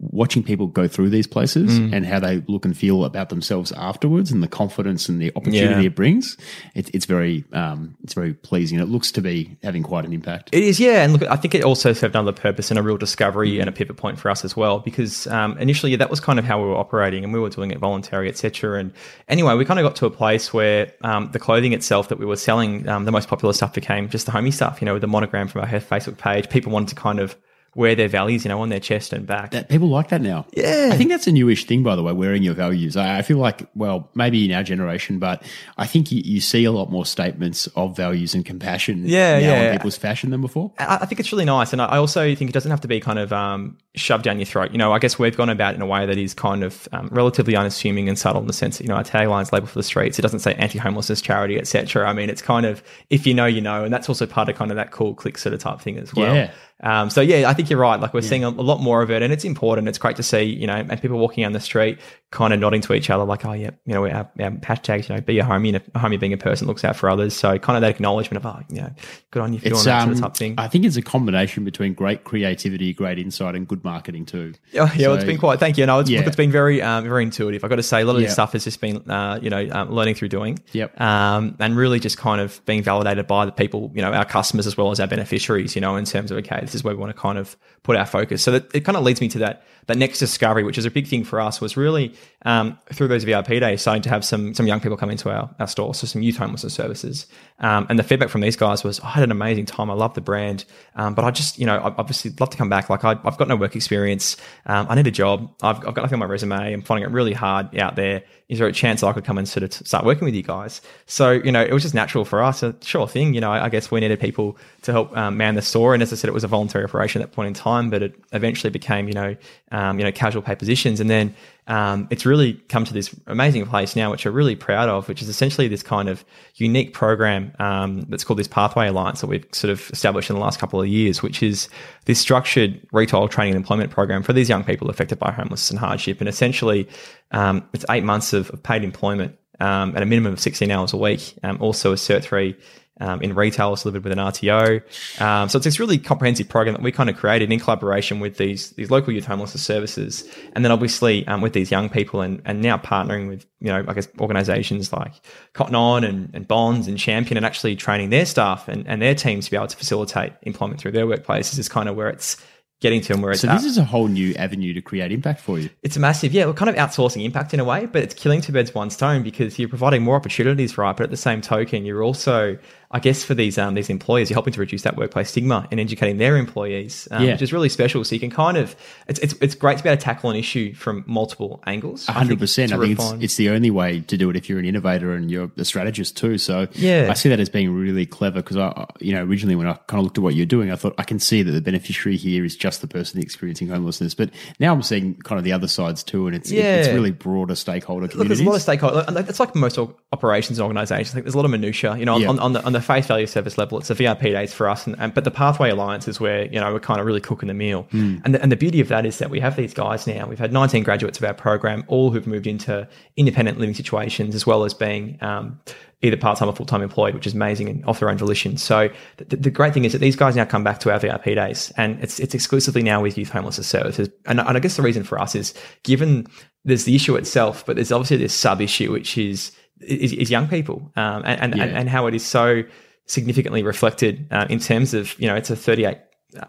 [0.00, 1.92] watching people go through these places Mm.
[1.92, 5.82] and how they look and feel about themselves afterwards, and the confidence and the opportunity
[5.82, 5.86] Yeah.
[5.88, 6.36] it brings,
[6.74, 8.78] it, it's very, um, it's very pleasing.
[8.78, 10.50] And it looks to be having quite an impact.
[10.52, 12.96] It is, yeah, and look, I think it also served another purpose and a real
[12.96, 14.78] discovery and a pivot point for us as well.
[14.80, 17.50] Because um, initially, yeah, that was kind of how we were operating, and we were
[17.50, 18.78] doing it voluntary, etc.
[18.80, 18.92] And
[19.28, 22.26] anyway, we kind of got to a place where um, the clothing itself that we
[22.26, 24.80] were selling, um, the most popular stuff became just the Homie stuff.
[24.80, 27.36] You know, with the monogram from our Facebook page, people wanted to kind of
[27.76, 29.50] wear their values, you know, on their chest and back.
[29.52, 30.46] That people like that now.
[30.56, 30.88] Yeah.
[30.92, 32.96] I think that's a newish thing, by the way, wearing your values.
[32.96, 35.42] I, I feel like, well, maybe in our generation, but
[35.76, 39.46] I think you, you see a lot more statements of values and compassion Yeah, now
[39.46, 39.62] yeah.
[39.70, 40.72] in people's fashion than before.
[40.78, 42.98] I I think it's really nice, and I also think it doesn't have to be
[42.98, 44.72] kind of um, shoved down your throat.
[44.72, 46.88] You know, I guess we've gone about it in a way that is kind of
[46.92, 49.78] um, relatively unassuming and subtle in the sense that you know our tagline's label for
[49.78, 50.18] the streets.
[50.18, 52.08] It doesn't say anti-homelessness charity, etc.
[52.08, 54.56] I mean, it's kind of if you know, you know, and that's also part of
[54.56, 56.34] kind of that cool click sort of type thing as well.
[56.34, 56.50] Yeah.
[56.82, 57.98] Um, so yeah, I think you're right.
[57.98, 59.88] Like we're seeing a, a lot more of it, and it's important.
[59.88, 61.98] It's great to see, you know, and people walking down the street,
[62.30, 65.14] kind of nodding to each other, like, oh yeah, you know, our, our hashtags, you
[65.14, 67.34] know, be a homie, and a homie being a person looks out for others.
[67.34, 68.90] So kind of that acknowledgement of, oh, you know,
[69.30, 70.54] good on you for doing It's, that sort um, of thing.
[70.58, 74.52] I think it's a combination between great creativity, great insight, and good marketing too.
[74.72, 75.58] Yeah, yeah, well, it's So- been quite.
[75.58, 75.86] Thank you.
[75.86, 76.18] No, it's, Yeah.
[76.18, 77.64] look, it's been very, um, very intuitive.
[77.64, 78.26] I've got to say, a lot of Yeah.
[78.26, 80.58] this stuff has just been, uh, you know, um, learning through doing.
[80.72, 81.00] Yep.
[81.00, 84.66] Um, and really just kind of being validated by the people, you know, our customers
[84.66, 85.74] as well as our beneficiaries.
[85.74, 87.96] You know, in terms of okay, this is where we want to kind of put
[87.96, 88.42] our focus.
[88.42, 90.90] So that it kind of leads me to that that next discovery, which is a
[90.90, 92.12] big thing for us, was really
[92.44, 95.48] um, through those VIP days, starting to have some some young people come into our,
[95.58, 97.26] our store, so some youth homelessness services.
[97.60, 99.90] Um, and the feedback from these guys was, I had an amazing time.
[99.90, 100.64] I love the brand,
[100.96, 102.90] um, but I just, you know, I obviously love to come back.
[102.90, 104.36] Like I, I've got no work experience.
[104.66, 105.50] Um, I need a job.
[105.62, 106.72] I've, I've got nothing on my resume.
[106.72, 108.22] I'm finding it really hard out there.
[108.48, 110.80] Is there a chance I could come and sort of start working with you guys?
[111.06, 112.62] So, you know, it was just natural for us.
[112.62, 113.34] A sure thing.
[113.34, 115.94] You know, I guess we needed people to help um, man the store.
[115.94, 118.02] And as I said, it was a voluntary operation at that point in time, but
[118.02, 119.36] it eventually became, you know,
[119.72, 121.00] um, you know, casual pay positions.
[121.00, 121.34] And then
[121.66, 125.20] um, it's really come to this amazing place now, which we're really proud of, which
[125.20, 129.44] is essentially this kind of unique program um, that's called this Pathway Alliance that we've
[129.52, 131.68] sort of established in the last couple of years, which is
[132.04, 135.78] this structured retail training and employment program for these young people affected by homelessness and
[135.80, 136.20] hardship.
[136.20, 136.88] And essentially,
[137.32, 140.92] um, it's eight months of, of paid employment um, at a minimum of 16 hours
[140.92, 142.56] a week, um, also a Cert 3
[143.00, 144.82] um, in retail, it's delivered with an RTO.
[145.20, 148.38] Um, so it's this really comprehensive program that we kind of created in collaboration with
[148.38, 152.40] these these local youth homelessness services, and then obviously um, with these young people, and
[152.44, 155.12] and now partnering with you know I guess organisations like
[155.52, 159.14] Cotton On and, and Bonds and Champion, and actually training their staff and, and their
[159.14, 162.36] teams to be able to facilitate employment through their workplaces is kind of where it's
[162.82, 163.54] getting to and where it's So at.
[163.54, 165.70] this is a whole new avenue to create impact for you.
[165.82, 166.34] It's a massive.
[166.34, 168.90] Yeah, we're kind of outsourcing impact in a way, but it's killing two birds one
[168.90, 170.94] stone because you're providing more opportunities, right?
[170.94, 172.58] But at the same token, you're also,
[172.96, 175.78] I guess, for these um, these employers, you're helping to reduce that workplace stigma and
[175.78, 177.32] educating their employees, um, Yeah.
[177.32, 178.04] which is really special.
[178.04, 178.74] So you can kind of,
[179.06, 182.06] it's, it's it's great to be able to tackle an issue from multiple angles.
[182.06, 182.72] Hundred percent.
[182.72, 185.12] I think it's, refine- it's the only way to do it if you're an innovator
[185.12, 186.38] and you're a strategist too.
[186.38, 187.08] So Yeah.
[187.10, 189.98] I see that as being really clever because I, you know, originally when I kind
[190.00, 192.44] of looked at what you're doing, I thought I can see that the beneficiary here
[192.44, 194.14] is just the person experiencing homelessness.
[194.14, 197.10] But now I'm seeing kind of the other sides too, and it's it- it's really
[197.12, 199.06] broader stakeholder Look, there's a lot of stakeholders.
[199.08, 199.78] and It's like most
[200.12, 201.10] operations and organisations.
[201.10, 201.96] I think there's a lot of minutia.
[201.98, 202.28] You know, Yeah.
[202.28, 204.86] on, on the on the face value service level, it's a VIP days for us,
[204.86, 207.48] and, and but the Pathway Alliance is where you know we're kind of really cooking
[207.48, 207.82] the meal.
[207.90, 208.18] Hmm.
[208.24, 210.26] And the, and the beauty of that is that we have these guys now.
[210.26, 214.46] We've had 19 graduates of our program, all who've moved into independent living situations, as
[214.46, 215.60] well as being um,
[216.02, 218.56] either part time or full time employed, which is amazing and off their own volition.
[218.56, 221.24] So the, the great thing is that these guys now come back to our VIP
[221.24, 224.08] days, and it's it's exclusively now with youth homelessness services.
[224.26, 226.26] And, and I guess the reason for us is given
[226.64, 230.48] there's the issue itself, but there's obviously this sub issue, which is is, is young
[230.48, 232.62] people, um, and and, and and how it is so
[233.06, 235.98] significantly reflected uh, in terms of you know it's a 38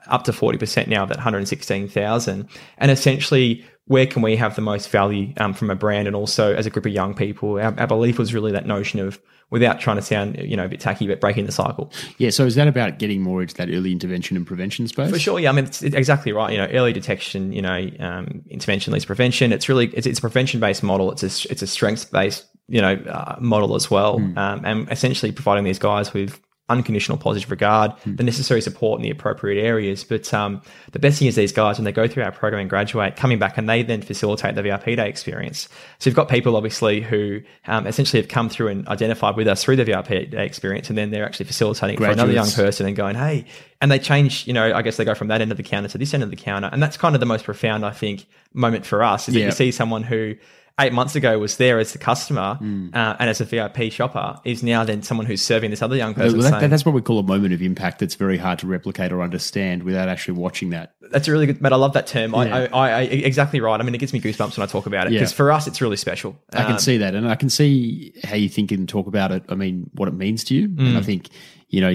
[0.08, 4.90] up to 40% now of that 116,000 and essentially where can we have the most
[4.90, 7.88] value um, from a brand and also as a group of young people our, our
[7.88, 11.08] belief was really that notion of without trying to sound you know a bit tacky
[11.08, 12.32] but breaking the cycle yeah.
[12.32, 15.12] So is that about getting more into that early intervention and prevention space?
[15.12, 15.50] for sure, yeah.
[15.50, 16.52] I mean, it's, it's exactly right.
[16.52, 19.54] You know, early detection, you know, um, intervention leads prevention.
[19.54, 21.12] It's really it's, it's a prevention based model.
[21.12, 25.32] It's a it's a strengths based you know uh, model as well, um, and essentially
[25.32, 30.04] providing these guys with unconditional positive regard, the necessary support in the appropriate areas.
[30.04, 32.70] But um, the best thing is these guys when they go through our program and
[32.70, 35.70] graduate, coming back and they then facilitate the VIP day experience.
[36.00, 39.64] So you've got people obviously who um, essentially have come through and identified with us
[39.64, 42.86] through the VIP day experience, and then they're actually facilitating it for another young person
[42.86, 43.46] and going, hey,
[43.80, 45.88] and they change, you know, I guess they go from that end of the counter
[45.90, 46.70] to this end of the counter.
[46.70, 49.52] And that's kind of the most profound, I think, moment for us is that you
[49.52, 50.36] see someone who
[50.80, 52.90] eight months ago was there as the customer Hmm.
[52.94, 56.12] uh, and as a VIP shopper is now then someone who's serving this other young
[56.12, 56.40] Uh, person.
[56.40, 58.00] well, that, saying, that's what we call a moment of impact.
[58.00, 60.94] That's very hard to replicate or understand without actually watching that.
[61.12, 62.32] that's a really good, but I love that term.
[62.34, 62.38] Yeah.
[62.40, 63.80] I, I, I, exactly right.
[63.80, 65.20] I mean, it gives me goosebumps when I talk about it Yeah.
[65.20, 66.38] because for us, it's really special.
[66.54, 69.32] I can Um, see that, and I can see how you think and talk about
[69.32, 69.44] it.
[69.50, 70.98] I mean, what it means to you, and Mm.
[70.98, 71.30] I think
[71.70, 71.94] you know,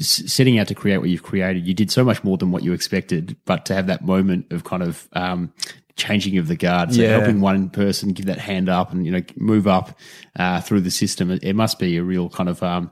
[0.00, 2.72] setting out to create what you've created, you did so much more than what you
[2.72, 3.36] expected.
[3.44, 5.52] But to have that moment of kind of um,
[5.96, 7.08] changing of the guard, so Yeah.
[7.18, 9.98] helping one person give that hand up and you know move up
[10.38, 12.90] uh, through the system, it, it must be a real kind of um,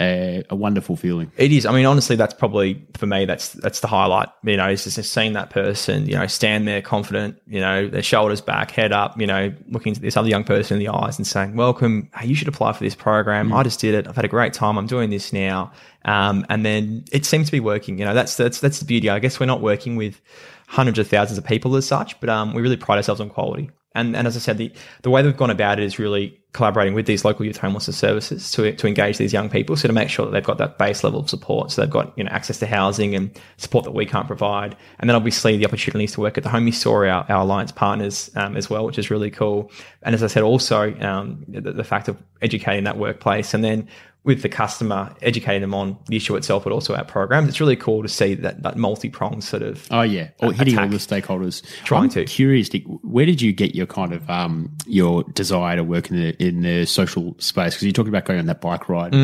[0.00, 1.32] a, a wonderful feeling.
[1.36, 1.66] It is.
[1.66, 3.24] I mean, honestly, that's probably for me.
[3.24, 4.28] That's that's the highlight.
[4.44, 8.02] You know, is just seeing that person, you know, stand there confident, you know, their
[8.02, 11.18] shoulders back, head up, you know, looking at this other young person in the eyes
[11.18, 12.08] and saying, "Welcome.
[12.16, 13.52] Hey, you should apply for this program.
[13.52, 14.06] I just did it.
[14.06, 14.78] I've had a great time.
[14.78, 15.72] I'm doing this now."
[16.04, 17.98] Um, and then it seems to be working.
[17.98, 19.10] You know, that's that's that's the beauty.
[19.10, 20.20] I guess we're not working with
[20.68, 23.70] hundreds of thousands of people as such, but um, we really pride ourselves on quality.
[23.94, 24.70] And, and as I said, the,
[25.02, 27.96] the way that we've gone about it is really collaborating with these local youth homelessness
[27.96, 29.76] services to, to engage these young people.
[29.76, 31.72] So to make sure that they've got that base level of support.
[31.72, 34.76] So they've got, you know, access to housing and support that we can't provide.
[35.00, 38.30] And then obviously the opportunities to work at the Homie Store, our, our alliance partners
[38.36, 39.72] um, as well, which is really cool.
[40.02, 43.88] And as I said, also um, the, the fact of educating that workplace and then
[44.24, 47.48] with the customer, educating them on the issue itself, but also our programs.
[47.48, 49.86] It's really cool to see that, that multi pronged sort of.
[49.90, 51.62] Oh yeah, or hitting all the stakeholders.
[51.84, 52.24] Trying I'm to.
[52.24, 52.68] Curious,
[53.02, 56.62] where did you get your kind of um, your desire to work in the in
[56.62, 57.74] the social space?
[57.74, 59.14] Because you talked about going on that bike ride.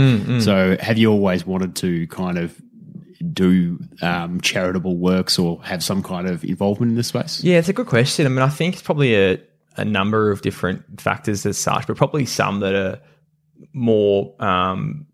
[0.42, 2.60] So have you always wanted to kind of
[3.32, 7.42] do um, charitable works or have some kind of involvement in this space?
[7.42, 8.26] Yeah, it's a good question.
[8.26, 9.38] I mean, I think it's probably a,
[9.76, 13.00] a number of different factors as such, but probably some that are
[13.74, 15.06] more, um,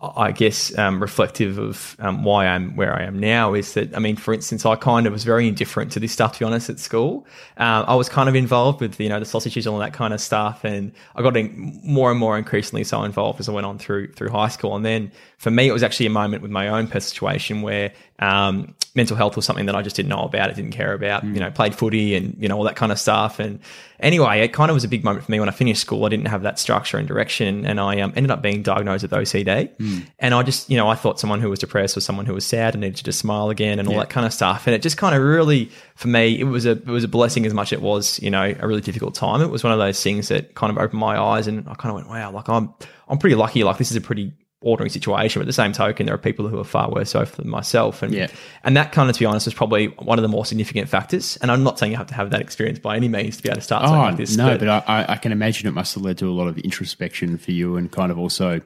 [0.00, 3.54] I guess, um, reflective of um, why I'm where I am now.
[3.54, 6.32] Is that, I mean, for instance, I kind of was very indifferent to this stuff,
[6.32, 7.26] to be honest, at school.
[7.56, 10.12] Um, I was kind of involved with, you know, the sausages and all that kind
[10.12, 10.64] of stuff.
[10.64, 14.30] And I got more and more increasingly so involved as I went on through through
[14.30, 14.74] high school.
[14.74, 18.74] And then for me, it was actually a moment with my own situation where um,
[18.94, 21.22] mental health was something that I just didn't know about, I didn't care about.
[21.24, 23.38] You know, played footy and you know all that kind of stuff.
[23.38, 23.60] And
[24.00, 26.04] anyway, it kind of was a big moment for me when I finished school.
[26.06, 29.10] I didn't have that structure and direction, and I um, ended up being diagnosed with
[29.10, 29.70] OCD.
[30.18, 32.46] And I just, you know, I thought someone who was depressed was someone who was
[32.46, 34.00] sad and needed to just smile again and all Yeah.
[34.00, 34.66] that kind of stuff.
[34.66, 37.44] And it just kind of really, for me, it was a it was a blessing
[37.44, 39.42] as much as it was, you know, a really difficult time.
[39.42, 41.90] It was one of those things that kind of opened my eyes, and I kind
[41.90, 42.72] of went, wow, like I'm
[43.08, 43.62] I'm pretty lucky.
[43.62, 45.40] Like this is a pretty ordinary situation.
[45.40, 48.02] But at the same token, there are people who are far worse off than myself.
[48.02, 48.28] And Yeah.
[48.64, 51.36] and that kind of, to be honest, is probably one of the more significant factors.
[51.42, 53.48] And I'm not saying you have to have that experience by any means to be
[53.50, 54.36] able to start something Oh like this.
[54.36, 56.58] no, but, I, I- I can imagine it must have led to a lot of
[56.58, 58.60] introspection for you and kind of also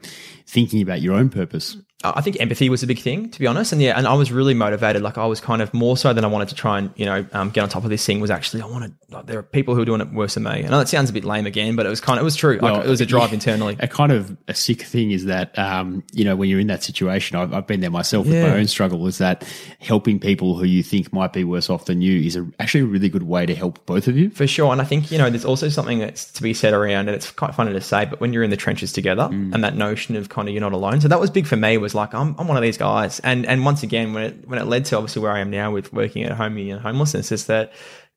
[0.46, 1.76] thinking about your own purpose.
[2.02, 3.72] I think empathy was a big thing, to be honest.
[3.72, 5.02] And yeah, and I was really motivated.
[5.02, 7.26] Like I was kind of more so than I wanted to try and you know
[7.32, 8.20] um, get on top of this thing.
[8.20, 8.94] Was actually I wanted.
[9.10, 10.50] Like, there are people who are doing it worse than me.
[10.50, 12.36] I know that sounds a bit lame again, but it was kind of it was
[12.36, 12.54] true.
[12.54, 13.76] Like, Well, it was a drive internally.
[13.80, 16.82] A kind of a sick thing is that, um, you know, when you're in that
[16.84, 19.44] situation, I've, I've been there myself with my own struggle, is that
[19.80, 22.86] helping people who you think might be worse off than you is a, actually a
[22.86, 24.30] really good way to help both of you.
[24.30, 24.70] For sure.
[24.72, 27.30] And I think, you know, there's also something that's to be said around, and it's
[27.30, 29.52] quite funny to say, but when you're in the trenches together Mm.
[29.54, 31.00] and that notion of kind of you're not alone.
[31.00, 33.20] So that was big for me was like, I'm, I'm one of these guys.
[33.20, 35.72] And, and once again, when it, when it led to obviously where I am now
[35.72, 37.72] with working at home and homelessness is that,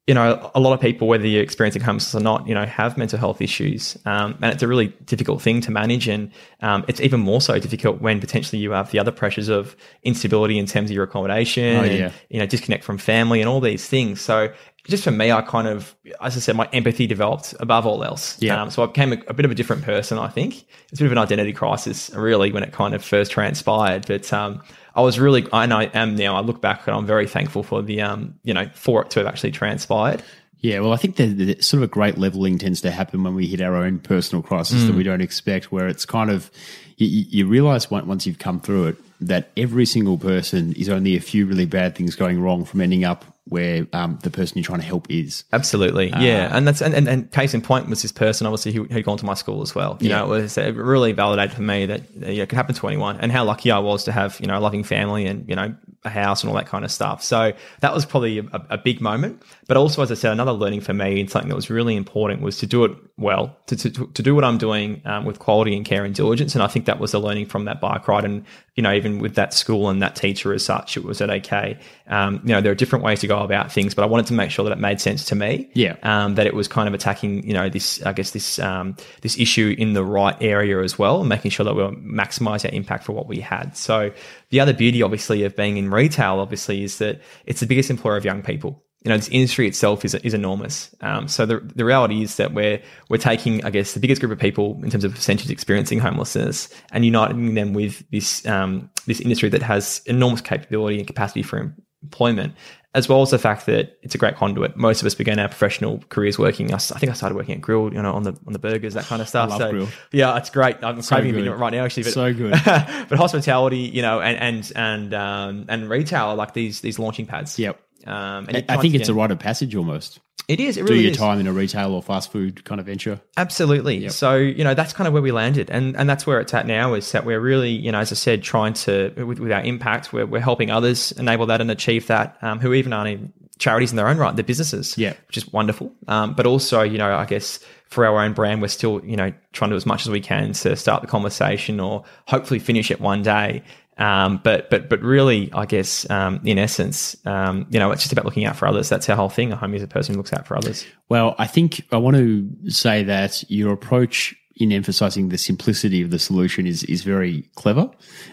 [0.05, 2.97] you know, a lot of people, whether you're experiencing homelessness or not, you know, have
[2.97, 3.97] mental health issues.
[4.05, 6.09] Um, and it's a really difficult thing to manage.
[6.09, 9.77] And um, it's even more so difficult when potentially you have the other pressures of
[10.03, 13.61] instability in terms of your accommodation Oh, and, you know, disconnect from family and all
[13.61, 14.19] these things.
[14.19, 14.53] So
[14.87, 18.35] just for me, I kind of, as I said, my empathy developed above all else.
[18.41, 18.61] Yeah.
[18.61, 20.65] Um, so I became a, a bit of a different person, I think.
[20.91, 24.05] It's a bit of an identity crisis, really, when it kind of first transpired.
[24.07, 24.61] But um,
[24.93, 27.81] I was really, and I am now, I look back and I'm very thankful for
[27.81, 30.21] the, um, you know, for it to have actually transpired.
[30.59, 33.35] Yeah, well, I think that that sort of a great leveling tends to happen when
[33.35, 36.49] we hit our own personal crisis that we don't expect, where it's kind of
[36.95, 41.19] you you realize once you've come through it that every single person is only a
[41.19, 44.79] few really bad things going wrong from ending up where um, the person you're trying
[44.79, 45.43] to help is.
[45.51, 48.47] Absolutely, yeah, and that's and, and, and case in point was this person.
[48.47, 49.97] Obviously, who had gone to my school as well.
[49.99, 50.19] You Yeah.
[50.19, 52.75] know, it was it really validated for me that uh, you know, it could happen
[52.75, 55.47] to anyone, and how lucky I was to have you know a loving family and
[55.49, 55.75] you know
[56.05, 57.23] a house and all that kind of stuff.
[57.23, 59.41] So that was probably a, a big moment.
[59.67, 62.41] But also, as I said, another learning for me and something that was really important
[62.41, 65.75] was to do it well, to to, to do what I'm doing um, with quality
[65.75, 66.55] and care and diligence.
[66.55, 68.43] And I think that was a learning from that bike ride, and
[68.75, 71.77] you know even with that school and that teacher as such, it was at OK.
[72.07, 74.33] Um, you know, there are different ways to go about things, but I wanted to
[74.33, 75.95] make sure that it made sense to me Yeah.
[76.03, 79.39] um, that it was kind of attacking, you know, this, I guess this, um, this
[79.39, 83.05] issue in the right area as well, and making sure that we maximize our impact
[83.05, 83.77] for what we had.
[83.77, 84.11] So
[84.49, 88.17] the other beauty, obviously, of being in retail, obviously, is that it's the biggest employer
[88.17, 88.83] of young people.
[89.03, 90.95] You know, this industry itself is, is enormous.
[91.01, 94.31] Um, so the, the reality is that we're, we're taking, I guess, the biggest group
[94.31, 99.19] of people in terms of percentage experiencing homelessness and uniting them with this, um, this
[99.19, 102.53] industry that has enormous capability and capacity for employment,
[102.95, 104.77] as well as the fact that it's a great conduit.
[104.77, 106.73] Most of us began our professional careers working.
[106.73, 109.05] I, think I started working at Grill'd, you know, on the on the burgers, that
[109.05, 109.49] kind of stuff.
[109.49, 109.89] love so, Grill'd.
[110.11, 110.83] Yeah, it's great.
[110.83, 111.47] I'm craving good.
[111.47, 112.03] it right now, actually.
[112.03, 112.51] But, So good.
[112.65, 117.25] but hospitality, you know, and and and um, and retail are like these these launching
[117.25, 117.57] pads.
[117.57, 117.79] Yep.
[118.05, 120.19] Um, and I think it's a rite of passage almost.
[120.47, 120.77] It is.
[120.77, 121.17] It really do your is.
[121.17, 123.19] time in a retail or fast food kind of venture.
[123.37, 124.09] Absolutely.
[124.09, 125.69] So, you know, that's kind of where we landed.
[125.69, 128.15] And and that's where it's at now is that we're really, you know, as I
[128.15, 132.07] said, trying to, with, with our impact, we're, we're helping others enable that and achieve
[132.07, 135.13] that, um, who even aren't even charities in their own right, they're businesses, Yeah.
[135.27, 135.93] which is wonderful.
[136.07, 139.31] Um, but also, you know, I guess for our own brand, we're still, you know,
[139.53, 142.89] trying to do as much as we can to start the conversation or hopefully finish
[142.91, 143.61] it one day.
[143.97, 148.11] Um, but but but really, I guess um, in essence, um, you know, it's just
[148.11, 148.89] about looking out for others.
[148.89, 149.51] That's our whole thing.
[149.51, 150.85] A homie is a person who looks out for others.
[151.09, 156.11] Well, I think I want to say that your approach in emphasizing the simplicity of
[156.11, 157.89] the solution is is very clever,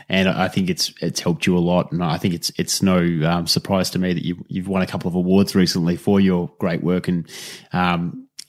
[0.09, 1.93] and I think it's it's helped you a lot.
[1.93, 4.87] And I think it's it's no um, surprise to me that you you've won a
[4.87, 7.29] couple of awards recently for your great work and.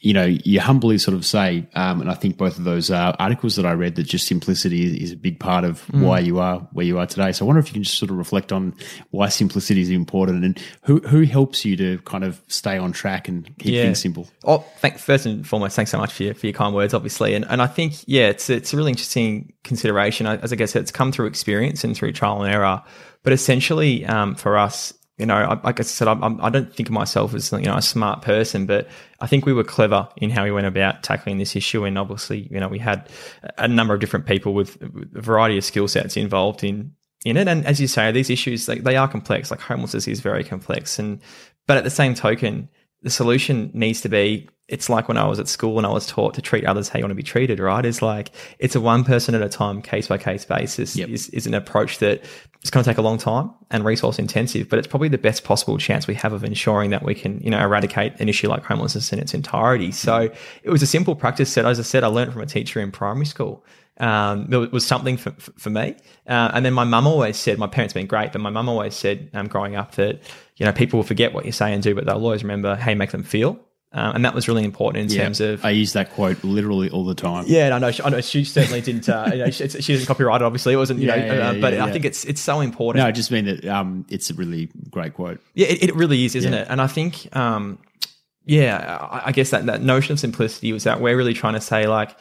[0.04, 3.16] You know, you humbly sort of say, um, and I think both of those uh,
[3.20, 6.58] articles that I read that just simplicity is a big part of why you are
[6.74, 7.32] where you are today.
[7.34, 8.74] So I wonder if you can just sort of reflect on
[9.12, 13.28] why simplicity is important and who who helps you to kind of stay on track
[13.28, 13.84] and keep Yeah.
[13.84, 14.28] things simple.
[14.44, 17.36] Oh, thank, first and foremost, thanks so much for your, for your kind words, obviously.
[17.36, 20.26] And, and I think, yeah, it's, it's a really interesting consideration.
[20.26, 22.82] As I guess it's come through experience and through trial and error.
[23.22, 26.76] But essentially, um, for us, you know, I, like I said, I'm, I'm, I don't
[26.76, 30.10] think of myself as, you know, a smart person, but I think we were clever
[30.18, 31.86] in how we went about tackling this issue.
[31.86, 33.08] And obviously, you know, we had
[33.60, 37.48] a number of different people with a variety of skill sets involved in, in it.
[37.48, 39.52] And as you say, these issues, like, they are complex.
[39.52, 40.98] Like homelessness is very complex.
[40.98, 41.22] And,
[41.68, 42.68] but at the same token,
[43.02, 46.08] the solution needs to be it's like when I was at school and I was
[46.08, 47.86] taught to treat others how you want to be treated, right?
[47.86, 51.10] It's like it's a one person at a time, case by case basis Yep.
[51.10, 52.24] is, is an approach that
[52.62, 55.44] it's going to take a long time and resource intensive, but it's probably the best
[55.44, 58.64] possible chance we have of ensuring that we can, you know, eradicate an issue like
[58.64, 59.92] homelessness in its entirety.
[59.92, 60.60] So mm-hmm.
[60.64, 62.92] it was a simple practice that, as I said, I learned from a teacher in
[62.92, 63.66] primary school.
[64.02, 65.96] Um, there was something for, for me.
[66.28, 68.68] Uh, and then my mum always said, my parents have been great, but my mum
[68.68, 70.20] always said, um, growing up that,
[70.58, 72.90] you know, people will forget what you say and do, but they'll always remember how
[72.90, 73.60] you make them feel.
[73.94, 77.04] Um, and that was really important in terms of I use that quote literally all
[77.06, 77.44] the time.
[77.48, 77.92] yeah, and I know.
[77.92, 79.10] She, I know she certainly didn't.
[79.10, 80.46] Uh, you know, she, she didn't copyright it.
[80.46, 81.02] Obviously, it wasn't.
[81.02, 83.04] You Yeah, know, yeah, uh, yeah, but yeah, I think it's it's so important.
[83.04, 85.42] No, I just mean that um, it's a really great quote.
[85.56, 86.62] Yeah, it, it really is, isn't Yeah.
[86.62, 86.68] it?
[86.70, 87.80] And I think, um,
[88.46, 91.62] yeah, I, I guess that that notion of simplicity was that we're really trying to
[91.62, 92.18] say like.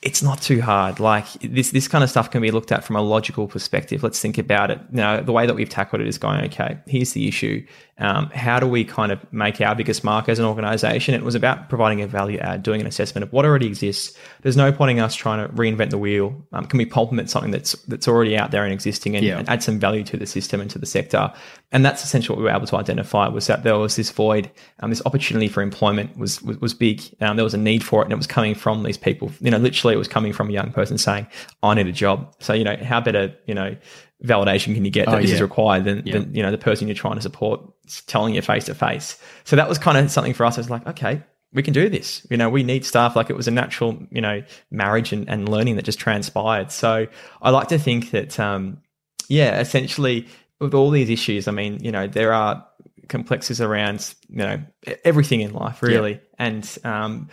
[0.00, 1.00] It's not too hard.
[1.00, 4.02] Like this, this kind of stuff can be looked at from a logical perspective.
[4.02, 4.80] Let's think about it.
[4.92, 7.66] You the way that we've tackled it is going, okay, here's the issue.
[7.98, 11.14] Um, how do we kind of make our biggest mark as an organization?
[11.14, 14.16] It was about providing a value add, doing an assessment of what already exists.
[14.42, 16.34] There's no point in us trying to reinvent the wheel.
[16.52, 19.38] Um, can we complement something that's that's already out there and existing and, Yeah.
[19.38, 21.32] and add some value to the system and to the sector?
[21.72, 24.50] And that's essentially what we were able to identify was that there was this void,
[24.80, 27.02] um, this opportunity for employment was was, was big.
[27.20, 29.30] Um, there was a need for it, and it was coming from these people.
[29.40, 31.26] You know, literally, it was coming from a young person saying,
[31.62, 33.76] "I need a job." So you know, how better you know
[34.24, 36.88] validation can you get that Oh, this is required than, than you know the person
[36.88, 37.60] you're trying to support
[38.06, 39.20] telling you face to face.
[39.44, 40.58] So that was kind of something for us.
[40.58, 42.26] I was like, okay, we can do this.
[42.30, 43.16] You know, we need staff.
[43.16, 46.70] Like it was a natural, you know, marriage and, and learning that just transpired.
[46.70, 47.06] So
[47.40, 48.82] I like to think that, um,
[49.28, 50.26] yeah, essentially
[50.60, 52.66] with all these issues, I mean, you know, there are
[53.08, 54.62] complexities around, you know,
[55.04, 56.20] everything in life really.
[56.38, 57.28] And, um,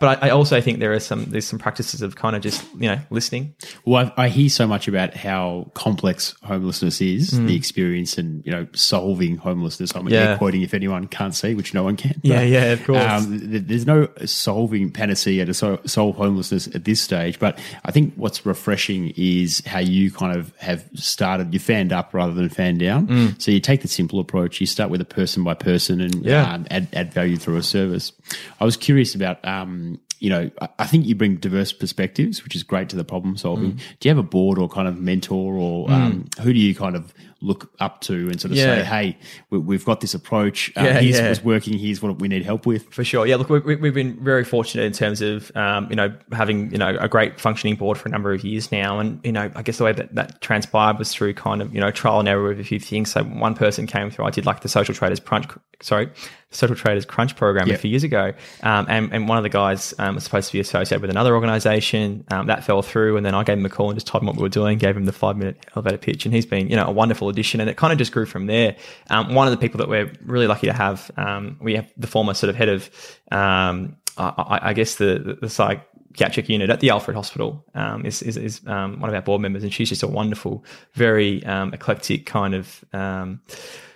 [0.00, 2.64] but I, I also think there are some there's some practices of kind of just
[2.74, 3.54] you know listening.
[3.84, 7.46] Well, I, I hear so much about how complex homelessness is, Mm.
[7.46, 9.94] the experience, and you know, solving homelessness.
[9.94, 10.36] I'm Yeah.
[10.36, 12.20] quoting if anyone can't see, which no one can.
[12.22, 13.02] Yeah, yeah, of course.
[13.04, 17.90] Um, th- there's no solving panacea to so- solve homelessness at this stage, but I
[17.90, 21.52] think what's refreshing is how you kind of have started.
[21.52, 23.34] You fanned up rather than fan down.
[23.38, 24.60] So you take the simple approach.
[24.60, 26.24] You start with a person by person and Mm.
[26.26, 26.52] Yeah.
[26.54, 28.12] um, add add value through a service.
[28.60, 29.44] I was curious about.
[29.46, 29.87] Um,
[30.18, 33.72] you know, I- think you bring diverse perspectives, which is great to the problem solving.
[33.72, 33.76] Mm.
[34.00, 36.96] Do you have a board or kind of mentor, or um, who do you kind
[36.96, 38.64] of look up to and sort of Yeah.
[38.78, 39.18] say, "Hey,
[39.50, 40.72] we, we've got this approach.
[40.76, 41.28] Uh, Yeah, here's yeah.
[41.28, 41.78] what's working.
[41.78, 43.36] Here's what we need help with." For sure, yeah.
[43.36, 46.96] Look, we, we've been very fortunate in terms of um, you know having you know
[47.00, 49.78] a great functioning board for a number of years now, and you know I guess
[49.78, 52.60] the way that that transpired was through kind of you know trial and error with
[52.60, 53.12] a few things.
[53.12, 54.24] So one person came through.
[54.24, 55.46] I did like the social traders crunch,
[55.80, 56.10] sorry,
[56.50, 57.74] social traders crunch program Yeah.
[57.74, 58.32] a few years ago,
[58.64, 61.34] um, and and one of the guys um, was supposed to be associated with another
[61.36, 64.22] organization um, that fell through, and then I gave him a call and just told
[64.22, 66.68] him what we were doing, gave him the five minute elevator pitch, and he's been
[66.68, 68.76] you know a wonderful addition, and it kind of just grew from there.
[69.10, 72.06] Um, one of the people that we're really lucky to have, um, we have the
[72.06, 72.90] former sort of head of,
[73.30, 78.22] um, I, I- guess the the, the psychiatric unit at the Alfred Hospital um, is
[78.22, 80.64] is, is um, one of our board members, and she's just a wonderful,
[80.94, 82.84] very um, eclectic kind of.
[82.92, 83.40] Um,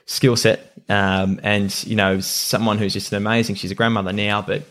[0.06, 4.42] skill set um, and you know someone who's just an amazing she's a grandmother now
[4.42, 4.62] but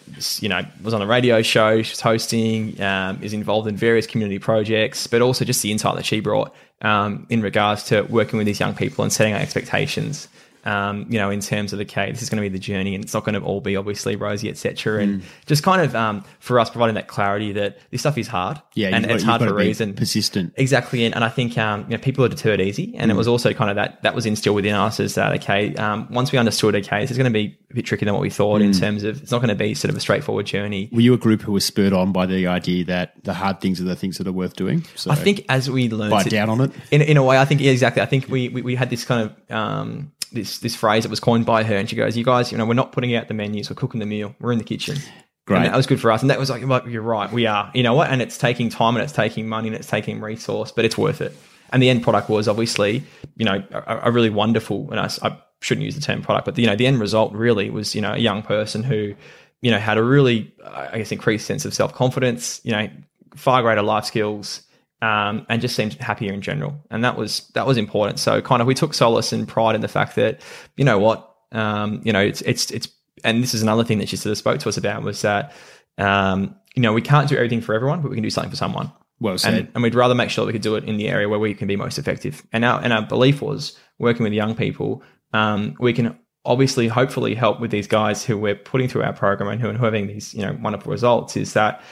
[0.41, 2.75] you know was on a radio show she's hosting
[3.21, 7.25] is involved in various community projects but also just the insight that she brought um,
[7.29, 10.27] in regards to working with these young people and setting our expectations
[10.65, 13.03] um, you know, in terms of okay, this is going to be the journey, and
[13.03, 14.99] it's not going to all be obviously rosy, etc.
[14.99, 15.03] Mm.
[15.03, 18.61] And just kind of um, for us providing that clarity that this stuff is hard,
[18.75, 19.93] Yeah, and got- it's hard for a reason.
[19.93, 20.53] persistent.
[20.57, 23.17] Exactly, and, and I think um, you know people are deterred easy, and it Mm.
[23.17, 26.31] was also kind of that that was instilled within us is that okay, um, once
[26.31, 28.61] we understood okay, this is going to be a bit trickier than what we thought
[28.61, 28.65] Mm.
[28.65, 30.89] in terms of it's not going to be sort of a straightforward journey.
[30.91, 33.79] Were you a group who was spurred on by the idea that the hard things
[33.81, 34.83] are the things that are worth doing?
[34.95, 36.71] So I think as we learned, bite down on it.
[36.91, 38.01] in, in a way, I think yeah, exactly.
[38.01, 41.19] I think we, we we had this kind of um, this this phrase that was
[41.19, 43.33] coined by her, and she goes, "You guys, you know, we're not putting out the
[43.33, 44.97] menus, we're cooking the meal, we're in the kitchen."
[45.45, 45.57] Great.
[45.57, 47.71] And that was good for us, and that was like, you're right, we are.
[47.73, 48.11] You know what?
[48.11, 51.19] And it's taking time, and it's taking money, and it's taking resource, but it's worth
[51.19, 51.35] it.
[51.71, 53.03] And the end product was obviously,
[53.37, 56.67] you know, a, a really wonderful, and I shouldn't use the term product, but you
[56.67, 59.15] know, the end result really was, you know, a young person who,
[59.61, 62.87] you know, had a really, I guess, increased sense of self confidence, you know,
[63.35, 64.61] far greater life skills,
[65.01, 66.75] um, and just seemed happier in general.
[66.91, 68.19] And that was that was important.
[68.19, 70.41] So kind of we took solace and pride in the fact that
[70.77, 72.87] you know what, um, you know, it's it's it's,
[73.23, 75.53] and this is another thing that she sort of spoke to us about was that
[75.97, 78.57] um, you know we can't do everything for everyone, but we can do something for
[78.57, 78.91] someone.
[79.19, 79.53] Well said.
[79.53, 81.39] And, and we'd rather make sure that we could do it in the area where
[81.39, 82.43] we can be most effective.
[82.53, 87.35] And our and our belief was working with young people, um, we can obviously hopefully
[87.35, 90.33] help with these guys who we're putting through our program and who are having these
[90.33, 91.37] you know wonderful results.
[91.37, 91.83] Is that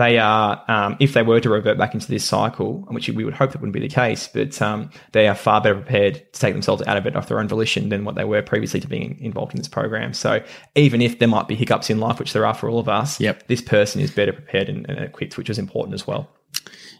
[0.00, 3.34] they are, um, if they were to revert back into this cycle, which we would
[3.34, 6.54] hope that wouldn't be the case, but um, they are far better prepared to take
[6.54, 9.18] themselves out of it off their own volition than what they were previously to being
[9.20, 10.12] involved in this program.
[10.14, 10.42] So
[10.74, 13.20] even if there might be hiccups in life, which there are for all of us,
[13.20, 13.48] Yep.
[13.48, 16.28] this person is better prepared and, and equipped, which is important as well.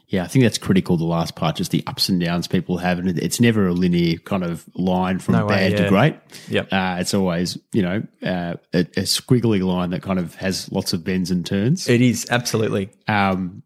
[0.08, 0.96] Yeah, I think that's critical.
[0.96, 4.16] The last part, just the ups and downs people have, and it's never a linear
[4.18, 6.16] kind of line from No way, bad to great.
[6.48, 6.68] Yep.
[6.72, 10.94] Uh, it's always, you know, uh, a, a squiggly line that kind of has lots
[10.94, 11.88] of bends and turns.
[11.88, 12.88] It is absolutely.
[13.06, 13.62] Um,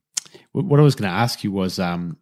[0.50, 2.18] what I was going to ask you was, um,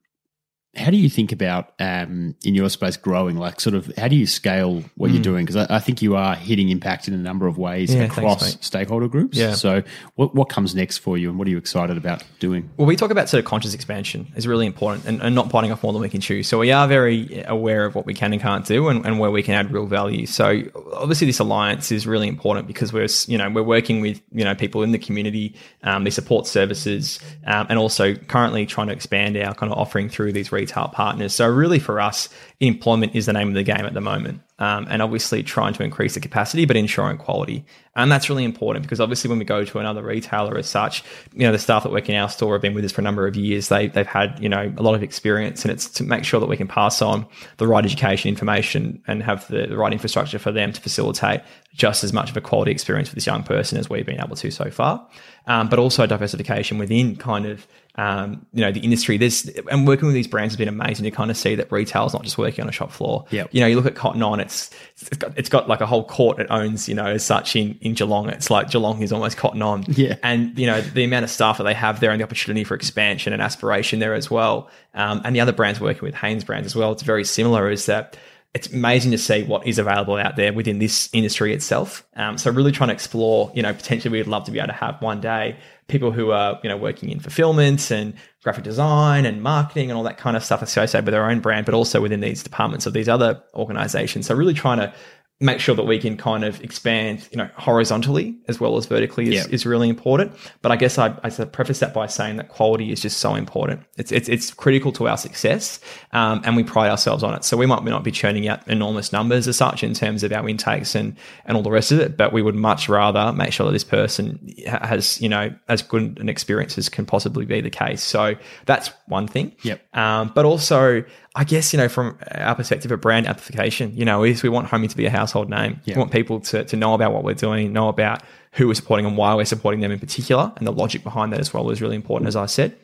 [0.77, 3.37] how do you think about um, in your space growing?
[3.37, 5.45] Like, sort of, how do you scale what you're doing?
[5.45, 7.99] Because I, I think you are hitting impact in a number of ways Hmm.
[7.99, 8.65] Yeah, across mate.
[8.65, 9.37] stakeholder groups.
[9.37, 9.55] Yeah.
[9.55, 9.83] So,
[10.15, 12.71] what what comes next for you, and what are you excited about doing?
[12.77, 15.73] Well, we talk about sort of conscious expansion is really important and, and not biting
[15.73, 16.43] off more than we can chew.
[16.45, 19.31] So we are very aware of what we can and can't do and, and where
[19.33, 20.25] we can add real value.
[20.27, 20.63] So
[20.95, 24.55] obviously this alliance is really important because we're, you know, we're working with, you know,
[24.55, 29.37] people in the community, um, they support services um, and also currently trying to expand
[29.37, 31.35] our kind of offering through these retail partners.
[31.35, 32.29] So really for us,
[32.61, 34.43] employment is the name of the game at the moment.
[34.61, 37.65] Um, and obviously trying to increase the capacity, but ensuring quality.
[37.97, 41.03] And that's really important because obviously when we go to another retailer as such,
[41.33, 43.05] you know, the staff that work in our store have been with us for a
[43.05, 43.69] number of years.
[43.69, 46.49] They, they've had, you know, a lot of experience and it's to make sure that
[46.49, 50.53] we can pass on the right education information and have the, the right infrastructure for
[50.53, 51.41] them to facilitate
[51.75, 54.37] just as much of a quality experience for this young person as we've been able
[54.37, 55.07] to so far.
[55.47, 59.17] Um, but also diversification within kind of um, you know the industry.
[59.17, 62.07] There's and working with these brands has been amazing to kind of see that retail
[62.07, 63.25] is not just working on a shop floor.
[63.31, 63.49] Yep.
[63.53, 64.71] You know, you look at Cotton On, it's
[65.11, 66.89] it's got, it's got like a whole court it owns.
[66.89, 69.85] You know, as such in in Geelong, it's like Geelong is almost Cotton On.
[69.89, 70.17] Yeah.
[70.23, 72.75] And you know the amount of staff that they have there and the opportunity for
[72.75, 74.71] expansion and aspiration there as well.
[74.95, 76.93] Um, and the other brands working with Hanesbrands as well.
[76.93, 77.71] It's very similar.
[77.71, 78.17] Is that
[78.53, 82.05] it's amazing to see what is available out there within this industry itself.
[82.17, 84.73] Um, so really trying to explore, you know, potentially we'd love to be able to
[84.73, 85.57] have one day
[85.91, 90.05] people who are, you know, working in fulfillment and graphic design and marketing and all
[90.05, 92.93] that kind of stuff associated with their own brand, but also within these departments of
[92.95, 94.27] these other organizations.
[94.27, 94.95] So really trying to
[95.43, 99.29] make sure that we can kind of expand, you know, horizontally as well as vertically
[99.29, 99.55] is, Yeah.
[99.55, 100.33] is really important.
[100.61, 103.81] But I guess I, I preface that by saying that quality is just so important.
[103.97, 105.81] It's it's, it's critical to our success,
[106.13, 107.45] um, and we pride ourselves on it.
[107.45, 110.47] So we might not be churning out enormous numbers as such in terms of our
[110.47, 111.17] intakes and
[111.47, 113.85] and all the rest of it, but we would much rather make sure that this
[113.85, 118.03] person has you know as good an experience as can possibly be the case.
[118.03, 118.35] So
[118.67, 119.53] that's one thing.
[119.63, 119.97] Yep.
[119.97, 121.03] Um, but also,
[121.35, 124.69] I guess, you know, from our perspective of brand amplification, you know, is we want
[124.69, 125.81] Homie to be a household name.
[125.85, 125.95] Yeah.
[125.95, 128.23] We want people to, to know about what we're doing, know about
[128.53, 130.53] who we're supporting and why we're supporting them in particular.
[130.57, 132.77] And the logic behind that as well is really important, as I said.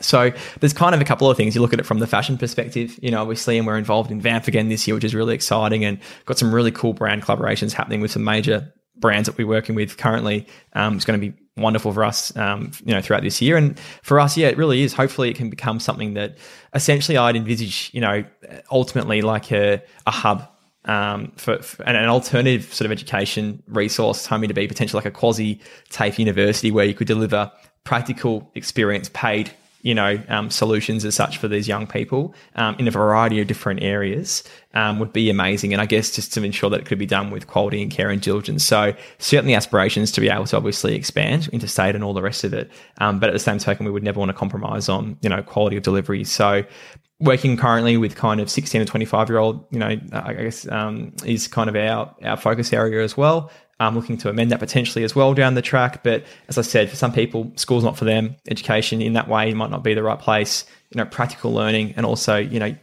[0.00, 1.54] So there's kind of a couple of things.
[1.54, 4.20] You look at it from the fashion perspective, you know, obviously, and we're involved in
[4.20, 7.72] VAMFF again this year, which is really exciting and got some really cool brand collaborations
[7.72, 10.46] happening with some major brands that we're working with currently.
[10.74, 13.56] Um, it's going to be wonderful for us, um, you know, throughout this year.
[13.56, 14.92] And for us, yeah, it really is.
[14.92, 16.36] Hopefully it can become something that
[16.74, 18.24] essentially I'd envisage, you know,
[18.70, 20.48] ultimately like a, a hub
[20.84, 25.10] um, for, for an, alternative sort of education resource, Homie to be potentially like a
[25.10, 25.60] quasi
[25.90, 27.50] TAFE university where you could deliver
[27.84, 29.50] practical experience paid
[29.82, 33.46] you know, um, solutions as such for these young people um, in a variety of
[33.46, 34.42] different areas
[34.74, 35.72] um, would be amazing.
[35.72, 38.10] And I guess just to ensure that it could be done with quality and care
[38.10, 38.64] and diligence.
[38.64, 42.52] So certainly aspirations to be able to obviously expand interstate and all the rest of
[42.52, 42.70] it.
[42.98, 45.42] Um, but at the same token, we would never want to compromise on, you know,
[45.42, 46.24] quality of delivery.
[46.24, 46.64] So
[47.20, 51.12] working currently with kind of 16 to 25 year old, you know, I guess um,
[51.24, 53.50] is kind of our, our focus area as well.
[53.80, 56.02] I'm looking to amend that potentially as well down the track.
[56.02, 58.36] But as I said, for some people, school's not for them.
[58.48, 60.64] Education in that way might not be the right place.
[60.90, 62.74] You know, practical learning and also, you know,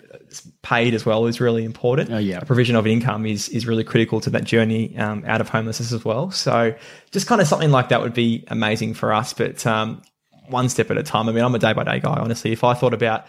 [0.61, 2.11] paid as well is really important.
[2.11, 2.39] Oh, yeah.
[2.41, 5.91] A provision of income is is really critical to that journey um, out of homelessness
[5.91, 6.31] as well.
[6.31, 6.73] So
[7.11, 9.33] just kind of something like that would be amazing for us.
[9.33, 10.01] But um,
[10.47, 11.27] one step at a time.
[11.27, 12.51] I mean, I'm a day by day guy, honestly.
[12.51, 13.25] If I thought about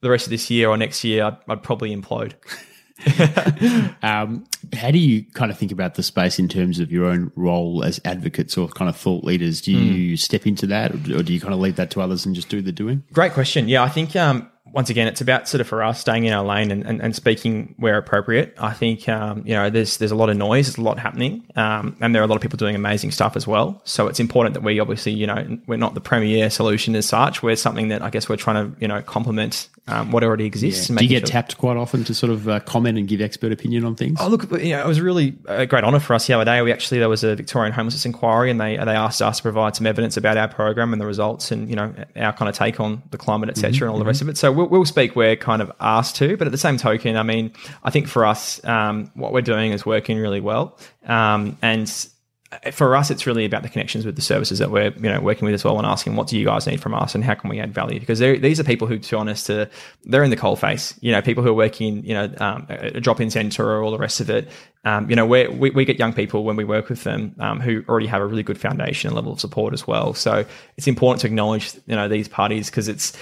[0.00, 2.34] the rest of this year or next year, I'd, I'd probably implode.
[4.02, 7.30] um, how do you kind of think about the space in terms of your own
[7.36, 9.60] role as advocates or kind of thought leaders?
[9.60, 10.18] Do you mm.
[10.18, 12.60] step into that or do you kind of leave that to others and just do
[12.60, 13.04] the doing?
[13.12, 13.68] Great question.
[13.68, 16.44] Yeah, I think um, once again, it's about sort of for us staying in our
[16.44, 18.54] lane and, and, and speaking where appropriate.
[18.58, 21.44] I think um, you know there's there's a lot of noise, there's a lot happening,
[21.56, 23.80] um, and there are a lot of people doing amazing stuff as well.
[23.84, 27.42] So it's important that we obviously you know we're not the premier solution as such.
[27.42, 30.90] We're something that I guess we're trying to you know complement um, what already exists.
[30.90, 30.96] Yeah.
[30.96, 31.32] Do you get sure.
[31.32, 34.18] tapped quite often to sort of uh, comment and give expert opinion on things?
[34.20, 36.60] Oh, look, you know, it was really a great honour for us the other day.
[36.62, 39.76] We actually there was a Victorian homelessness inquiry, and they they asked us to provide
[39.76, 42.80] some evidence about our program and the results, and you know our kind of take
[42.80, 44.04] on the climate, etc., mm-hmm, and all mm-hmm.
[44.04, 44.36] the rest of it.
[44.36, 47.22] So we'll, we'll speak where kind of asked to, but at the same token, I
[47.22, 47.52] mean,
[47.84, 51.88] I think for us, um, what we're doing is working really well, um, and
[52.72, 55.44] for us, it's really about the connections with the services that we're you know working
[55.44, 57.50] with as well, and asking what do you guys need from us, and how can
[57.50, 58.00] we add value?
[58.00, 59.68] Because these are people who, to be honest, to,
[60.04, 60.94] they're in the coal face.
[61.00, 63.98] You know, people who are working, you know, um, a drop-in center or all the
[63.98, 64.48] rest of it.
[64.84, 67.84] Um, you know, we we get young people when we work with them um, who
[67.86, 70.14] already have a really good foundation and level of support as well.
[70.14, 70.46] So
[70.78, 73.12] it's important to acknowledge you know these parties because it's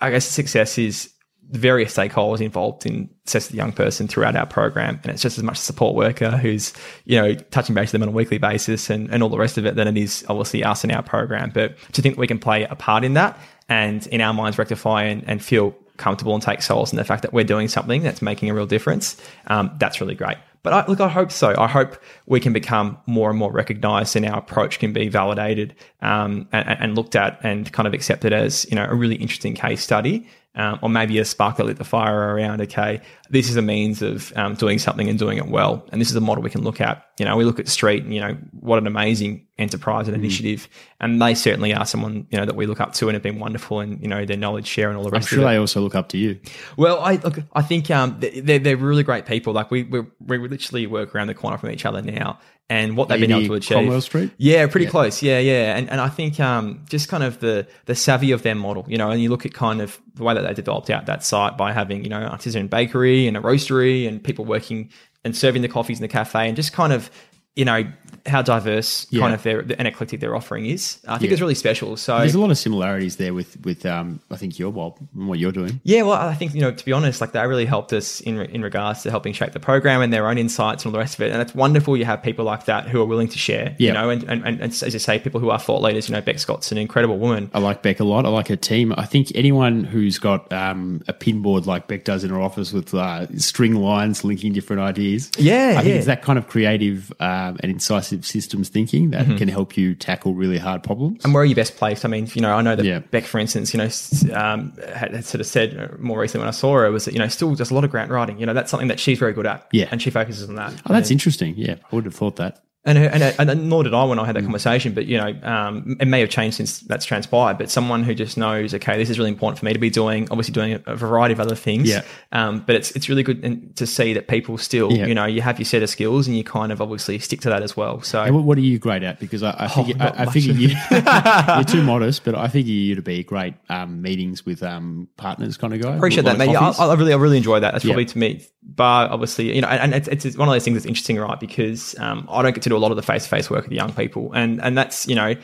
[0.00, 1.10] I guess success is
[1.50, 4.98] various stakeholders involved in assess the young person throughout our program.
[5.02, 6.72] And it's just as much a support worker who's,
[7.04, 9.56] you know, touching base with them on a weekly basis and, and all the rest
[9.56, 11.50] of it than it is obviously us in our program.
[11.54, 15.04] But to think we can play a part in that and in our minds rectify
[15.04, 18.20] and, and feel comfortable and take solace in the fact that we're doing something that's
[18.20, 19.16] making a real difference,
[19.46, 20.36] um, that's really great.
[20.66, 21.54] But I, look, I hope so.
[21.56, 21.96] I hope
[22.26, 26.68] we can become more and more recognized and our approach can be validated um, and,
[26.80, 30.26] and, looked at and kind of accepted as, you know, a really interesting case study
[30.56, 33.00] um, or maybe a spark that lit the fire around, okay,
[33.30, 35.86] this is a means of um, doing something and doing it well.
[35.92, 37.05] And this is a model we can look at.
[37.18, 40.20] You know, we look at STREAT and, you know, what an amazing enterprise and mm.
[40.20, 40.68] initiative.
[41.00, 43.38] And they certainly are someone, you know, that we look up to and have been
[43.38, 45.48] wonderful and, you know, their knowledge share and all the rest I'm sure of it.
[45.48, 46.38] they also look up to you.
[46.76, 49.54] Well, I look, I think um, they're, they're really great people.
[49.54, 52.38] Like we, we, we literally work around the corner from each other now
[52.68, 53.76] and what they've been able to achieve.
[53.76, 54.32] Cromwell Street?
[54.38, 54.90] Yeah, pretty yeah.
[54.90, 55.22] close.
[55.22, 55.76] Yeah, yeah.
[55.76, 58.98] And and I think um, just kind of the the savvy of their model, you
[58.98, 61.56] know, and you look at kind of the way that they developed out that site
[61.56, 64.90] by having, you know, artisan bakery and a roastery and people working
[65.26, 67.10] and serving the coffees in the cafe and just kind of
[67.56, 67.84] you know
[68.28, 69.20] how diverse yeah.
[69.20, 70.98] kind of their and eclectic their offering is.
[71.06, 71.34] I think yeah.
[71.34, 71.96] it's really special.
[71.96, 75.28] So there's a lot of similarities there with with um, I think your Bob and
[75.28, 75.80] what you're doing.
[75.84, 78.40] Yeah, well, I think you know to be honest, like they really helped us in
[78.40, 81.14] in regards to helping shape the program and their own insights and all the rest
[81.14, 81.32] of it.
[81.32, 83.74] And it's wonderful you have people like that who are willing to share.
[83.78, 83.88] Yeah.
[83.88, 86.08] You know, and, and, and as you say, people who are thought leaders.
[86.08, 87.50] You know, Beck Scott's an incredible woman.
[87.54, 88.26] I like Beck a lot.
[88.26, 88.92] I like her team.
[88.96, 92.94] I think anyone who's got um, a pinboard like Beck does in her office with
[92.94, 95.30] uh, string lines linking different ideas.
[95.38, 95.94] Yeah, I think yeah.
[95.94, 97.12] it's that kind of creative
[97.46, 99.36] um, and incisive systems thinking that mm-hmm.
[99.36, 101.24] can help you tackle really hard problems.
[101.24, 102.04] And where are you best placed?
[102.04, 102.98] I mean, you know, I know that yeah.
[102.98, 106.48] Beck, for instance, you know, um, had, had, sort of said uh, more recently when
[106.48, 108.38] I saw her was that, you know, still does a lot of grant writing.
[108.38, 109.66] You know, that's something that she's very good at.
[109.72, 109.88] Yeah.
[109.90, 110.74] And she focuses on that.
[110.86, 111.54] Oh, that's interesting.
[111.56, 111.76] Yeah.
[111.90, 112.62] I would have thought that.
[112.86, 114.46] And, and, and nor did I when I had that mm.
[114.46, 117.58] conversation, but you know, um, it may have changed since that's transpired.
[117.58, 120.28] But someone who just knows, okay, this is really important for me to be doing.
[120.30, 121.88] Obviously, doing a, variety of other things.
[121.88, 122.02] Yeah.
[122.30, 125.06] Um, but it's it's really good to see that people still, yeah.
[125.06, 127.48] you know, you have your set of skills and you kind of obviously stick to
[127.48, 128.02] that as well.
[128.02, 129.18] So, and what are you great at?
[129.18, 132.94] Because I, I oh, I, I figure you, are too modest, but I figure you
[132.94, 135.96] to be great um, meetings with um, partners kind of guy.
[135.96, 136.50] Appreciate that, mate.
[136.50, 137.72] Yeah, I, I, really, I really enjoy that.
[137.72, 140.74] That's probably to me, bar obviously, you know, and, it's, it's, one of those things
[140.74, 141.38] that's interesting, right?
[141.38, 143.64] Because um, I don't get to do a lot of the face to face work
[143.64, 145.34] with young people, and and that's you know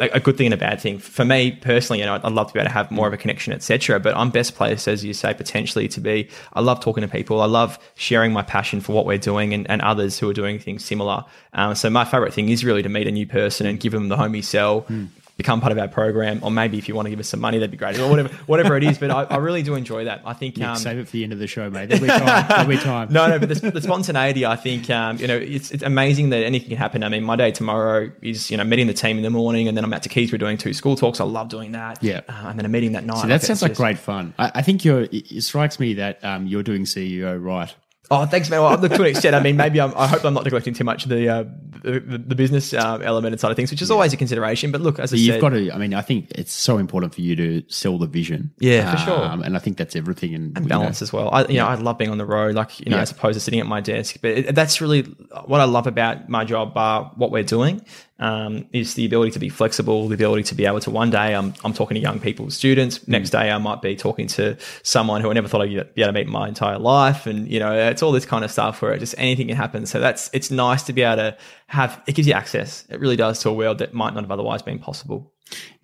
[0.00, 2.00] a good thing and a bad thing for me personally.
[2.00, 4.00] You know, I'd love to be able to have more of a connection, etc.
[4.00, 6.28] But I'm best placed, as you say, potentially to be.
[6.52, 7.40] I love talking to people.
[7.40, 10.58] I love sharing my passion for what we're doing and, and others who are doing
[10.58, 11.24] things similar.
[11.52, 14.08] Um, so my favorite thing is really to meet a new person and give them
[14.08, 14.82] the homie sell.
[14.82, 17.40] Mm become part of our program, or maybe if you want to give us some
[17.40, 18.98] money, that'd be great, or whatever, whatever it is.
[18.98, 20.22] But I, I really do enjoy that.
[20.24, 21.88] I think Nick, um, save it for the end of the show, mate.
[21.88, 22.46] There'll be time.
[22.48, 23.08] There'll be time.
[23.12, 26.44] no, no, but the, the spontaneity, I think, um, you know, it's, it's amazing that
[26.44, 27.02] anything can happen.
[27.02, 29.76] I mean, my day tomorrow is, you know, meeting the team in the morning and
[29.76, 30.30] then I'm out to Keys.
[30.30, 31.20] We're doing two school talks.
[31.20, 32.02] I love doing that.
[32.02, 32.20] Yeah.
[32.28, 33.16] Uh, and then a meeting that night.
[33.22, 34.34] So that Like, sounds like just- great fun.
[34.38, 35.02] I, I think you're.
[35.02, 37.74] It, it strikes me that um, you're doing CEO right.
[38.10, 38.60] Oh, thanks, man.
[38.60, 40.84] Well, look, to an extent, I mean, maybe I'm, I hope I'm not neglecting too
[40.84, 41.44] much of the, uh,
[41.82, 44.70] the, the, business uh, element and side of things, which is always a consideration.
[44.70, 45.72] But look, as I You've said, got to.
[45.72, 48.52] I mean, I think it's so important for you to sell the vision.
[48.58, 49.24] Yeah, for sure.
[49.24, 50.34] Um, and I think that's everything.
[50.34, 51.30] And, and you know, balance as well.
[51.32, 53.02] I, you know, I love being on the road, like you know, Yeah.
[53.02, 54.16] as opposed to sitting at my desk.
[54.20, 55.02] But it, that's really
[55.46, 57.84] what I love about my job, uh, what we're doing,
[58.18, 60.90] um, is the ability to be flexible, the ability to be able to.
[60.90, 63.06] One day, I'm I'm talking to young people, students.
[63.08, 66.08] Next day, I might be talking to someone who I never thought I'd be able
[66.08, 68.82] to meet in my entire life, and you know, it's all this kind of stuff
[68.82, 69.86] where it just anything can happen.
[69.86, 71.36] So that's it's nice to be able to
[71.68, 72.02] have.
[72.06, 72.84] It gives you access.
[72.90, 75.32] It really does to a world that might not have otherwise been possible.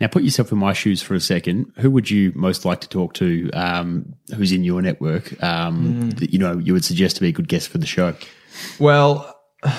[0.01, 1.73] Now, put yourself in my shoes for a second.
[1.77, 3.51] Who would you most like to talk to?
[3.53, 5.41] Um, who's in your network?
[5.43, 6.19] Um, Mm.
[6.19, 8.15] that, you know, you would suggest to be a good guest for the show.
[8.79, 9.37] Well.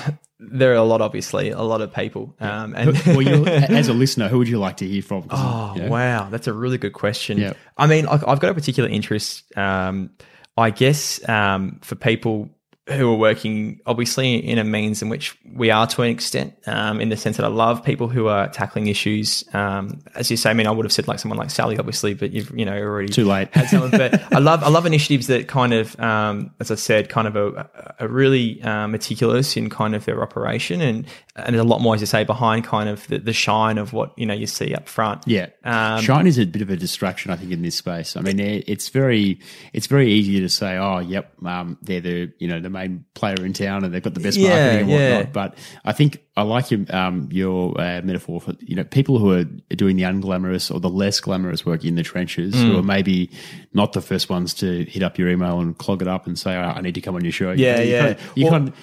[0.44, 3.92] There are a lot, obviously, a lot of people, um, and well, you, as a
[3.92, 5.28] listener, who would you like to hear from?
[5.30, 7.38] Oh you know, wow, that's a really good question.
[7.38, 7.52] Yeah.
[7.78, 10.10] I mean, I've got a particular interest, um,
[10.56, 12.50] I guess, um, for people
[12.88, 17.00] who are working, obviously, in a means in which we are to an extent, um,
[17.00, 19.44] in the sense that I love people who are tackling issues.
[19.54, 22.14] Um, as you say, I mean, I would have said like someone like Sally, obviously,
[22.14, 23.54] but you've you know already Too late.
[23.54, 23.92] had someone.
[23.92, 27.36] But I love I love initiatives that kind of, um, as I said, kind of
[27.36, 31.80] a, a really uh, meticulous in kind of their operation, and and there's a lot
[31.80, 34.46] more, as you say, behind kind of the, the shine of what you know you
[34.46, 35.22] see up front.
[35.26, 38.16] Yeah, Um, shine is a bit of a distraction, I think, in this space.
[38.16, 39.40] I mean, it's very,
[39.72, 43.36] it's very easy to say, "Oh, yep, um, they're the you know the main player
[43.44, 45.22] in town, and they've got the best Yeah, marketing and whatnot." yeah.
[45.32, 45.54] But
[45.86, 49.44] I think I like your um, your uh, metaphor for you know people who are
[49.74, 52.72] doing the unglamorous or the less glamorous work in the trenches, Mm.
[52.72, 53.30] who are maybe
[53.72, 56.54] not the first ones to hit up your email and clog it up and say,
[56.56, 58.18] oh, "I need to come on your show." Yeah, you yeah.
[58.34, 58.74] You Well- of-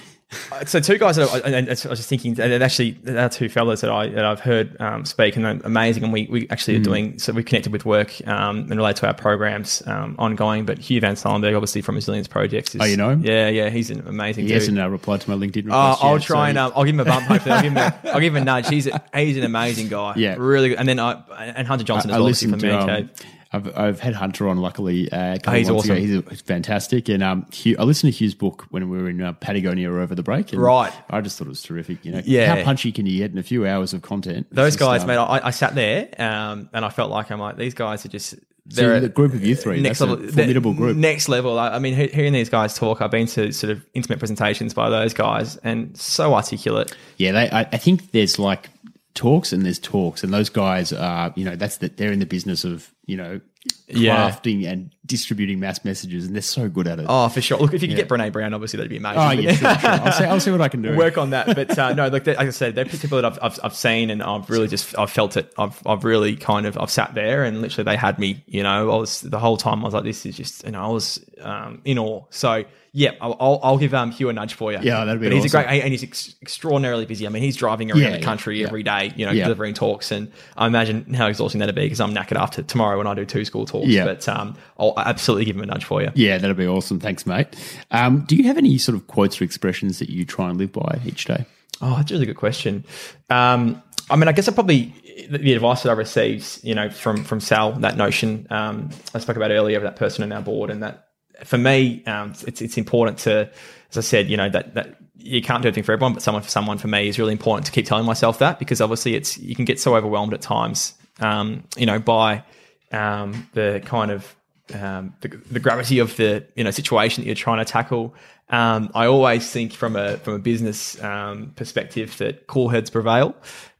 [0.68, 3.50] So two guys that I, and I was just thinking, and actually, there are two
[3.50, 6.04] fellas that I that I've heard um, speak, and they're amazing.
[6.04, 6.82] And we, we actually Hmm.
[6.82, 7.34] are doing so.
[7.34, 10.66] We connected with work um, and relate to our programs um, ongoing.
[10.66, 13.22] But Hugh Van Cuylenburg, obviously from Resilience Projects, is, Oh, you know him?
[13.26, 14.46] Yeah, yeah, he's an amazing.
[14.46, 14.54] dude.
[14.54, 15.66] hasn't uh, replied to my LinkedIn.
[15.66, 17.26] Request I'll yet, try so- and um, I'll give him a bump.
[17.26, 18.70] Hopefully, I'll give him a, I'll give him a nudge.
[18.70, 20.14] He's a, he's an amazing guy.
[20.18, 20.36] Yeah.
[20.38, 20.70] really.
[20.70, 20.78] Good.
[20.78, 21.14] And then I
[21.56, 22.78] and Hunter Johansen is I obviously from to.
[22.80, 23.10] Um.
[23.52, 25.97] I've, I've had Hunter on, luckily, uh, Oh, he's awesome.
[25.97, 26.22] ago.
[26.30, 27.10] He's, fantastic.
[27.10, 30.14] And um, Hugh, I listened to Hugh's book when we were in uh, Patagonia over
[30.14, 30.54] the break.
[30.54, 30.93] And Right.
[31.10, 32.06] I just thought it was terrific.
[32.06, 32.56] You know, Yeah.
[32.56, 34.47] how punchy can you get in a few hours of content?
[34.52, 35.18] Those just, guys, um, mate.
[35.18, 38.36] I, I sat there um, and I felt like I'm like these guys are just.
[38.72, 40.95] They're the group of you three, next that's level, a formidable group.
[40.95, 41.58] Next level.
[41.58, 44.91] I, I mean, hearing these guys talk, I've been to sort of intimate presentations by
[44.91, 46.95] those guys, and so articulate.
[47.18, 48.70] Yeah, they, I, I think there's like
[49.16, 52.28] talks and there's talks, and those guys are, you know, that's that they're in the
[52.28, 53.41] business of, you know,
[53.88, 54.30] Yeah.
[54.30, 57.07] crafting and distributing mass messages, and they're so good at it.
[57.10, 57.57] Oh, for sure.
[57.57, 59.20] Look, if you could get Brene Brown, obviously that'd be amazing.
[59.20, 59.89] Oh, yeah, sure, sure.
[59.89, 60.95] I'll see, I'll see what I can do.
[60.95, 61.47] work on that.
[61.55, 64.22] But uh, no, look, like I said, they're people that I've, I've, I've seen and
[64.22, 65.51] I've really just I've felt it.
[65.57, 68.43] I've I've really kind of I've sat there and literally they had me.
[68.45, 70.84] You know, I was the whole time I was like, this is just you know
[70.84, 72.24] I was um, in awe.
[72.30, 74.80] So yeah, I'll, I'll, I'll give um, Hugh a nudge for you.
[74.82, 75.62] Yeah, that'd be But he's awesome.
[75.62, 77.28] a great and he's ex- extraordinarily busy.
[77.28, 78.68] I mean, he's driving around Yeah, the yeah, country yeah.
[78.68, 79.14] every day.
[79.16, 79.43] You know, Yeah.
[79.43, 83.08] delivering talks, and I imagine how exhausting that'd be because I'm knackered after tomorrow when
[83.08, 83.88] I do two school talks.
[83.88, 84.06] Yeah.
[84.06, 86.12] But um, I'll absolutely give him a nudge for you.
[86.14, 87.00] Yeah, that'd be awesome.
[87.00, 87.47] Thanks, mate.
[87.89, 90.72] Um, do you have any sort of quotes or expressions that you try and live
[90.72, 91.45] by each day?
[91.82, 92.86] Oh, that's a really good question.
[93.30, 94.93] Um, I mean, I guess I probably
[95.30, 99.36] the, advice that I received, you know, from from Sal, that notion um, I spoke
[99.36, 101.10] about earlier of that person in our board, and that
[101.43, 103.50] for me, um, it's it's important to,
[103.91, 106.43] as I said, you know, that that you can't do everything for everyone, but someone
[106.43, 109.38] for someone for me is really important to keep telling myself that because obviously it's
[109.38, 112.43] you can get so overwhelmed at times, um, you know, by
[112.92, 114.36] um, the kind of
[114.74, 118.14] um, the, the gravity of the you know situation that you're trying to tackle.
[118.50, 123.36] Um, I always think from a from a business um, perspective that cool heads prevail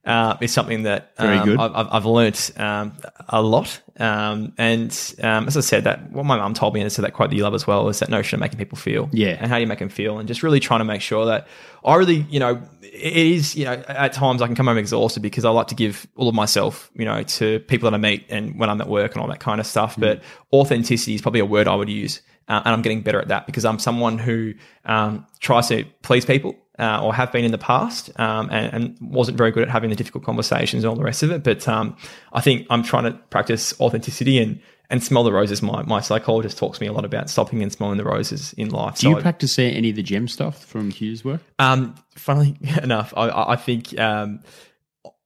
[0.06, 1.60] uh, is something that um.
[1.60, 2.94] I've, I've learnt um,
[3.28, 3.82] a lot.
[3.98, 4.92] Um, and
[5.22, 7.30] um, as I said, that what my mum told me, and I said that quote
[7.32, 9.38] that you love as well, is that notion of making people feel, Yeah.
[9.40, 11.48] and how do you make them feel, and just really trying to make sure that
[11.84, 15.22] I really, you know, it is, you know, at times I can come home exhausted
[15.22, 18.26] because I like to give all of myself, you know, to people that I meet
[18.30, 19.96] and when I'm at work and all that kind of stuff.
[19.96, 20.02] Mm.
[20.02, 20.22] But
[20.54, 22.22] authenticity is probably a word I would use.
[22.50, 24.54] Uh, and I'm getting better at that because I'm someone who
[24.86, 28.98] um, tries to please people uh, or have been in the past um, and, and
[29.00, 31.44] wasn't very good at having the difficult conversations and all the rest of it.
[31.44, 31.96] But um,
[32.34, 35.62] I think I'm trying to practice authenticity and, and smell the roses.
[35.62, 38.70] My, my psychologist talks to me a lot about stopping and smelling the roses in
[38.70, 38.98] life.
[38.98, 41.42] Do you practice uh, any of the gem stuff from Hugh's work?
[41.60, 44.40] um, funnily enough, I- I, I think um,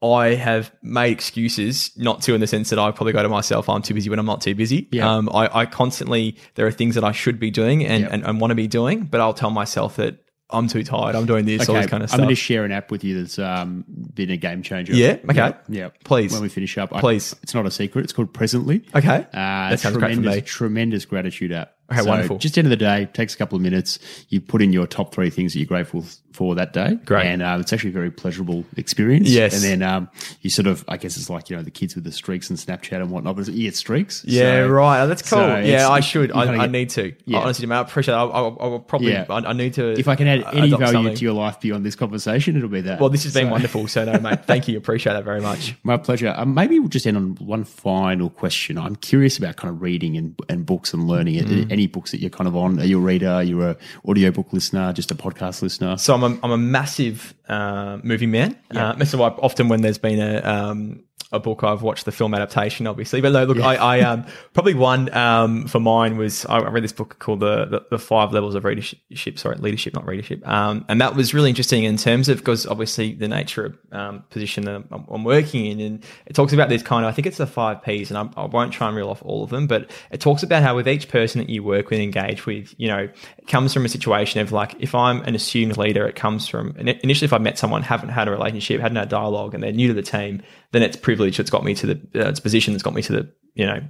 [0.04, 3.70] I have made excuses not to, in the sense that I probably go to myself,
[3.70, 4.88] I'm too busy when I'm not too busy.
[4.92, 5.10] Yeah.
[5.10, 8.42] Um, I, I constantly, there are things that I should be doing and, and, and
[8.42, 10.18] want to be doing, but I'll tell myself that
[10.50, 11.16] I'm too tired.
[11.16, 12.20] I'm doing this, all this kind of stuff.
[12.20, 14.94] I'm going to share an app with you that's um, been a game changer.
[14.94, 15.18] Yeah?
[15.30, 15.54] Okay.
[15.70, 15.90] Yeah.
[16.04, 16.32] Please.
[16.34, 17.36] When we finish up, I- Please.
[17.42, 18.04] it's not a secret.
[18.04, 18.84] It's called Presently.
[18.94, 19.26] okay.
[19.34, 20.42] Uh, That sounds great for me.
[20.42, 21.74] Tremendous gratitude app.
[21.92, 22.38] Okay, wonderful.
[22.38, 24.00] Just end of the day, takes a couple of minutes.
[24.30, 26.96] You put in your top three things that you're grateful for that day.
[27.06, 27.28] Great.
[27.28, 29.30] And um, it's actually a very pleasurable experience.
[29.30, 29.54] Yes.
[29.54, 30.10] And then um,
[30.42, 32.58] you sort of, I guess it's like, you know, the kids with the streaks and
[32.58, 34.24] Snapchat and whatnot, but you get streaks.
[34.26, 35.04] Yeah, So- right.
[35.04, 35.40] Oh, that's cool.
[35.40, 36.32] so yeah, I should.
[36.32, 37.14] I, gotta I need to.
[37.26, 37.40] Yeah.
[37.40, 38.18] Honestly, man, I appreciate it.
[38.18, 39.26] I, I, I will probably, Yeah.
[39.30, 39.92] I, I need to.
[39.92, 41.16] If I can add any value something.
[41.16, 43.00] to your life beyond this conversation, it'll be that.
[43.00, 43.88] Well, this has been So- wonderful.
[43.88, 44.78] So, no, mate, thank you.
[44.78, 45.76] Appreciate that very much.
[45.84, 46.34] My pleasure.
[46.36, 48.78] Um, maybe we'll just end on one final question.
[48.80, 51.36] I'm curious about kind of reading and, and books and learning.
[51.44, 51.72] Mm.
[51.74, 52.80] Any books that you're kind of on?
[52.80, 53.30] Are you a reader?
[53.30, 54.94] Are you a audiobook listener?
[54.94, 55.98] Just a podcast listener?
[55.98, 58.56] So I'm a, I'm a massive uh, movie man.
[58.74, 61.04] Uh, so I, often when there's been a um,
[61.34, 63.20] a book, I've watched the film adaptation, obviously.
[63.20, 66.94] But no, look, I, I um, probably one um, for mine was I read this
[66.94, 69.00] book called the, the the Five Levels of Leadership.
[69.38, 70.48] Sorry, leadership, not readership.
[70.48, 74.24] Um, and that was really interesting in terms of because obviously the nature of um,
[74.30, 77.26] position that I'm, I'm working in, and it talks about this kind of I think
[77.26, 79.68] it's the five P's, and I, I won't try and reel off all of them,
[79.68, 82.88] but it talks about how with each person that you work with, engage with, you
[82.88, 86.48] know, it comes from a situation of like if I'm an assumed leader, it comes
[86.48, 89.72] from initially if I've met someone, haven't had a relationship, hadn't had dialogue, and they're
[89.72, 90.44] new to the team,
[90.74, 93.14] then it's privilege that's got me to the uh, it's position that's got me to
[93.14, 93.82] the you know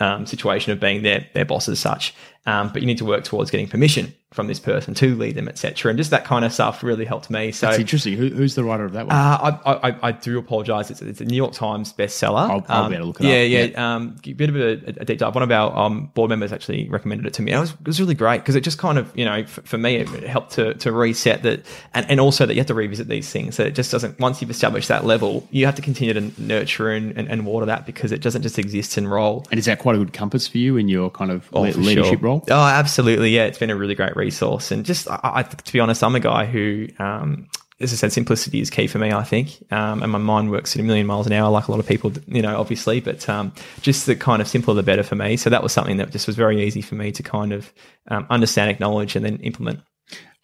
[0.00, 2.14] um, situation of being their their boss as such.
[2.44, 5.46] Um, but you need to work towards getting permission from this person to lead them,
[5.48, 5.90] etc.
[5.90, 7.52] And just that kind of stuff really helped me.
[7.52, 8.14] So It's interesting.
[8.16, 9.14] Who, who's the writer of that one?
[9.14, 10.90] uh, I, I, I do apologise.
[10.90, 12.50] It's, it's a New York Times bestseller.
[12.50, 13.70] I'll- I'll Um, better look it yeah, up.
[13.70, 14.70] Yeah, Um, a bit of a,
[15.02, 15.36] a deep dive.
[15.36, 17.52] One of our um, board members actually recommended it to me.
[17.52, 19.60] And it was, it was really great because it just kind of, you know, for,
[19.62, 21.64] for me, it helped to, to reset that.
[21.94, 23.56] And, and also that you have to revisit these things.
[23.58, 26.90] That it just doesn't, once you've established that level, you have to continue to nurture
[26.90, 29.46] and, and, and water that because it doesn't just exist and roll.
[29.50, 31.68] and is that quite a good compass for you in your kind of Oh, le-
[31.70, 32.28] leadership sure.
[32.28, 32.44] role?
[32.50, 33.30] Oh, absolutely.
[33.30, 34.70] Yeah, it's been a really great resource.
[34.70, 37.48] And just, I, I, to be honest, I'm a guy who, um,
[37.80, 39.64] as I said, simplicity is key for me, I think.
[39.72, 41.86] Um, and my mind works at a million miles an hour, like a lot of
[41.86, 43.00] people, you know, obviously.
[43.00, 45.36] But um, just the kind of simpler the better for me.
[45.36, 47.72] So that was something that just was very easy for me to kind of
[48.08, 49.80] um, understand, acknowledge, and then implement.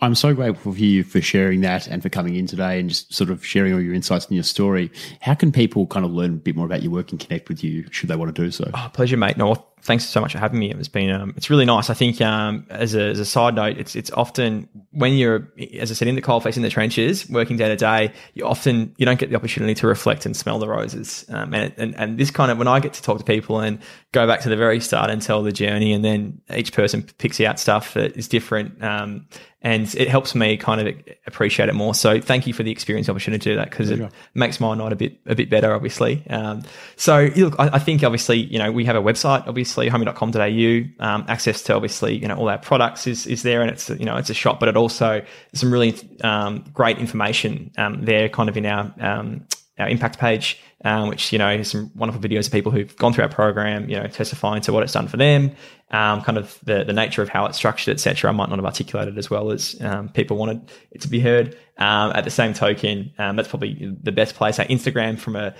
[0.00, 3.12] I'm so grateful for you for sharing that and for coming in today and just
[3.12, 4.92] sort of sharing all your insights and your story.
[5.20, 7.64] How can people kind of learn a bit more about your work and connect with
[7.64, 8.70] you should they want to do so?
[8.74, 9.36] Oh, pleasure, mate.
[9.36, 10.70] No, thanks so much for having me.
[10.72, 11.90] It's been, um, it's really nice.
[11.90, 15.90] I think, um, as a, as a side note, it's, it's often when you're, as
[15.90, 18.94] I said, in the coal face, in the trenches, working day to day, you often,
[18.98, 21.24] you don't get the opportunity to reflect and smell the roses.
[21.28, 23.78] Um, and, and, and this kind of, when I get to talk to people and
[24.12, 27.40] go back to the very start and tell the journey, and then each person picks
[27.40, 29.26] out stuff that is different, um,
[29.60, 30.94] and it helps me kind of
[31.26, 31.92] appreciate it more.
[31.92, 34.00] So thank you for the experience opportunity to do that because it
[34.32, 36.24] makes my night a bit a bit better, obviously.
[36.30, 36.62] Um,
[36.94, 41.04] so look, I, I think obviously you know we have a website, obviously homie.com.au.
[41.04, 44.04] Um, access to obviously you know all our products is is there, and it's you
[44.04, 45.22] know it's a shop, but it also
[45.54, 49.46] some really um, great information um, there, kind of in our um,
[49.78, 53.24] our impact page, um, which you know some wonderful videos of people who've gone through
[53.24, 55.52] our program, you know, testifying to what it's done for them,
[55.90, 58.30] um, kind of the the nature of how it's structured, etc.
[58.30, 61.56] I might not have articulated as well as um, people wanted it to be heard.
[61.78, 64.58] Um, at the same token, um, that's probably the best place.
[64.58, 65.54] Our Instagram, from a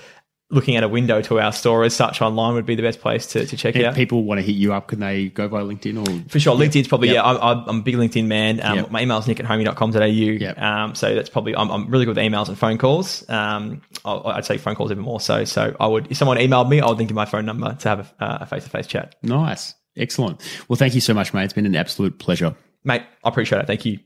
[0.51, 3.27] looking at a window to our store as such online, would be the best place
[3.27, 3.95] to, to check If out.
[3.95, 6.57] people want to hit you up, can they go via LinkedIn or For sure.
[6.57, 7.15] LinkedIn's probably, Yep.
[7.17, 8.61] yeah, I'm, I'm a big LinkedIn man.
[8.65, 8.91] Um, Yep.
[8.91, 10.05] My email's nick at homie.com.au.
[10.07, 10.59] Yep.
[10.59, 13.29] Um, so that's probably, I'm, I'm really good with emails and phone calls.
[13.29, 15.45] Um, I'll, I'd say phone calls even more so.
[15.45, 17.89] So I would, if someone emailed me, I would then give my phone number to
[17.89, 19.17] have a face-to-face chat.
[19.23, 19.75] Nice.
[19.99, 20.41] Excellent.
[20.69, 21.45] Well, thank you so much, mate.
[21.45, 22.55] It's been an absolute pleasure.
[22.85, 23.67] Mate, I appreciate it.
[23.67, 23.99] Thank you.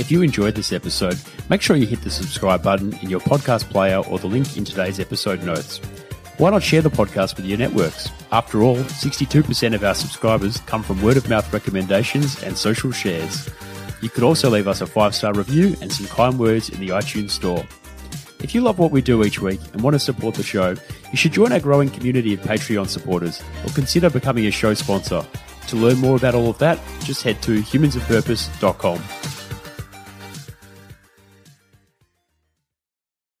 [0.00, 1.20] If you enjoyed this episode,
[1.50, 4.64] make sure you hit the subscribe button in your podcast player or the link in
[4.64, 5.76] today's episode notes.
[6.38, 8.08] Why not share the podcast with your networks?
[8.32, 13.50] After all, 62% of our subscribers come from word of mouth recommendations and social shares.
[14.00, 16.88] You could also leave us a five star review and some kind words in the
[16.88, 17.62] iTunes store.
[18.42, 20.76] If you love what we do each week and want to support the show,
[21.10, 25.26] you should join our growing community of Patreon supporters or consider becoming a show sponsor.
[25.66, 29.39] To learn more about all of that, just head to humansofpurpose.com.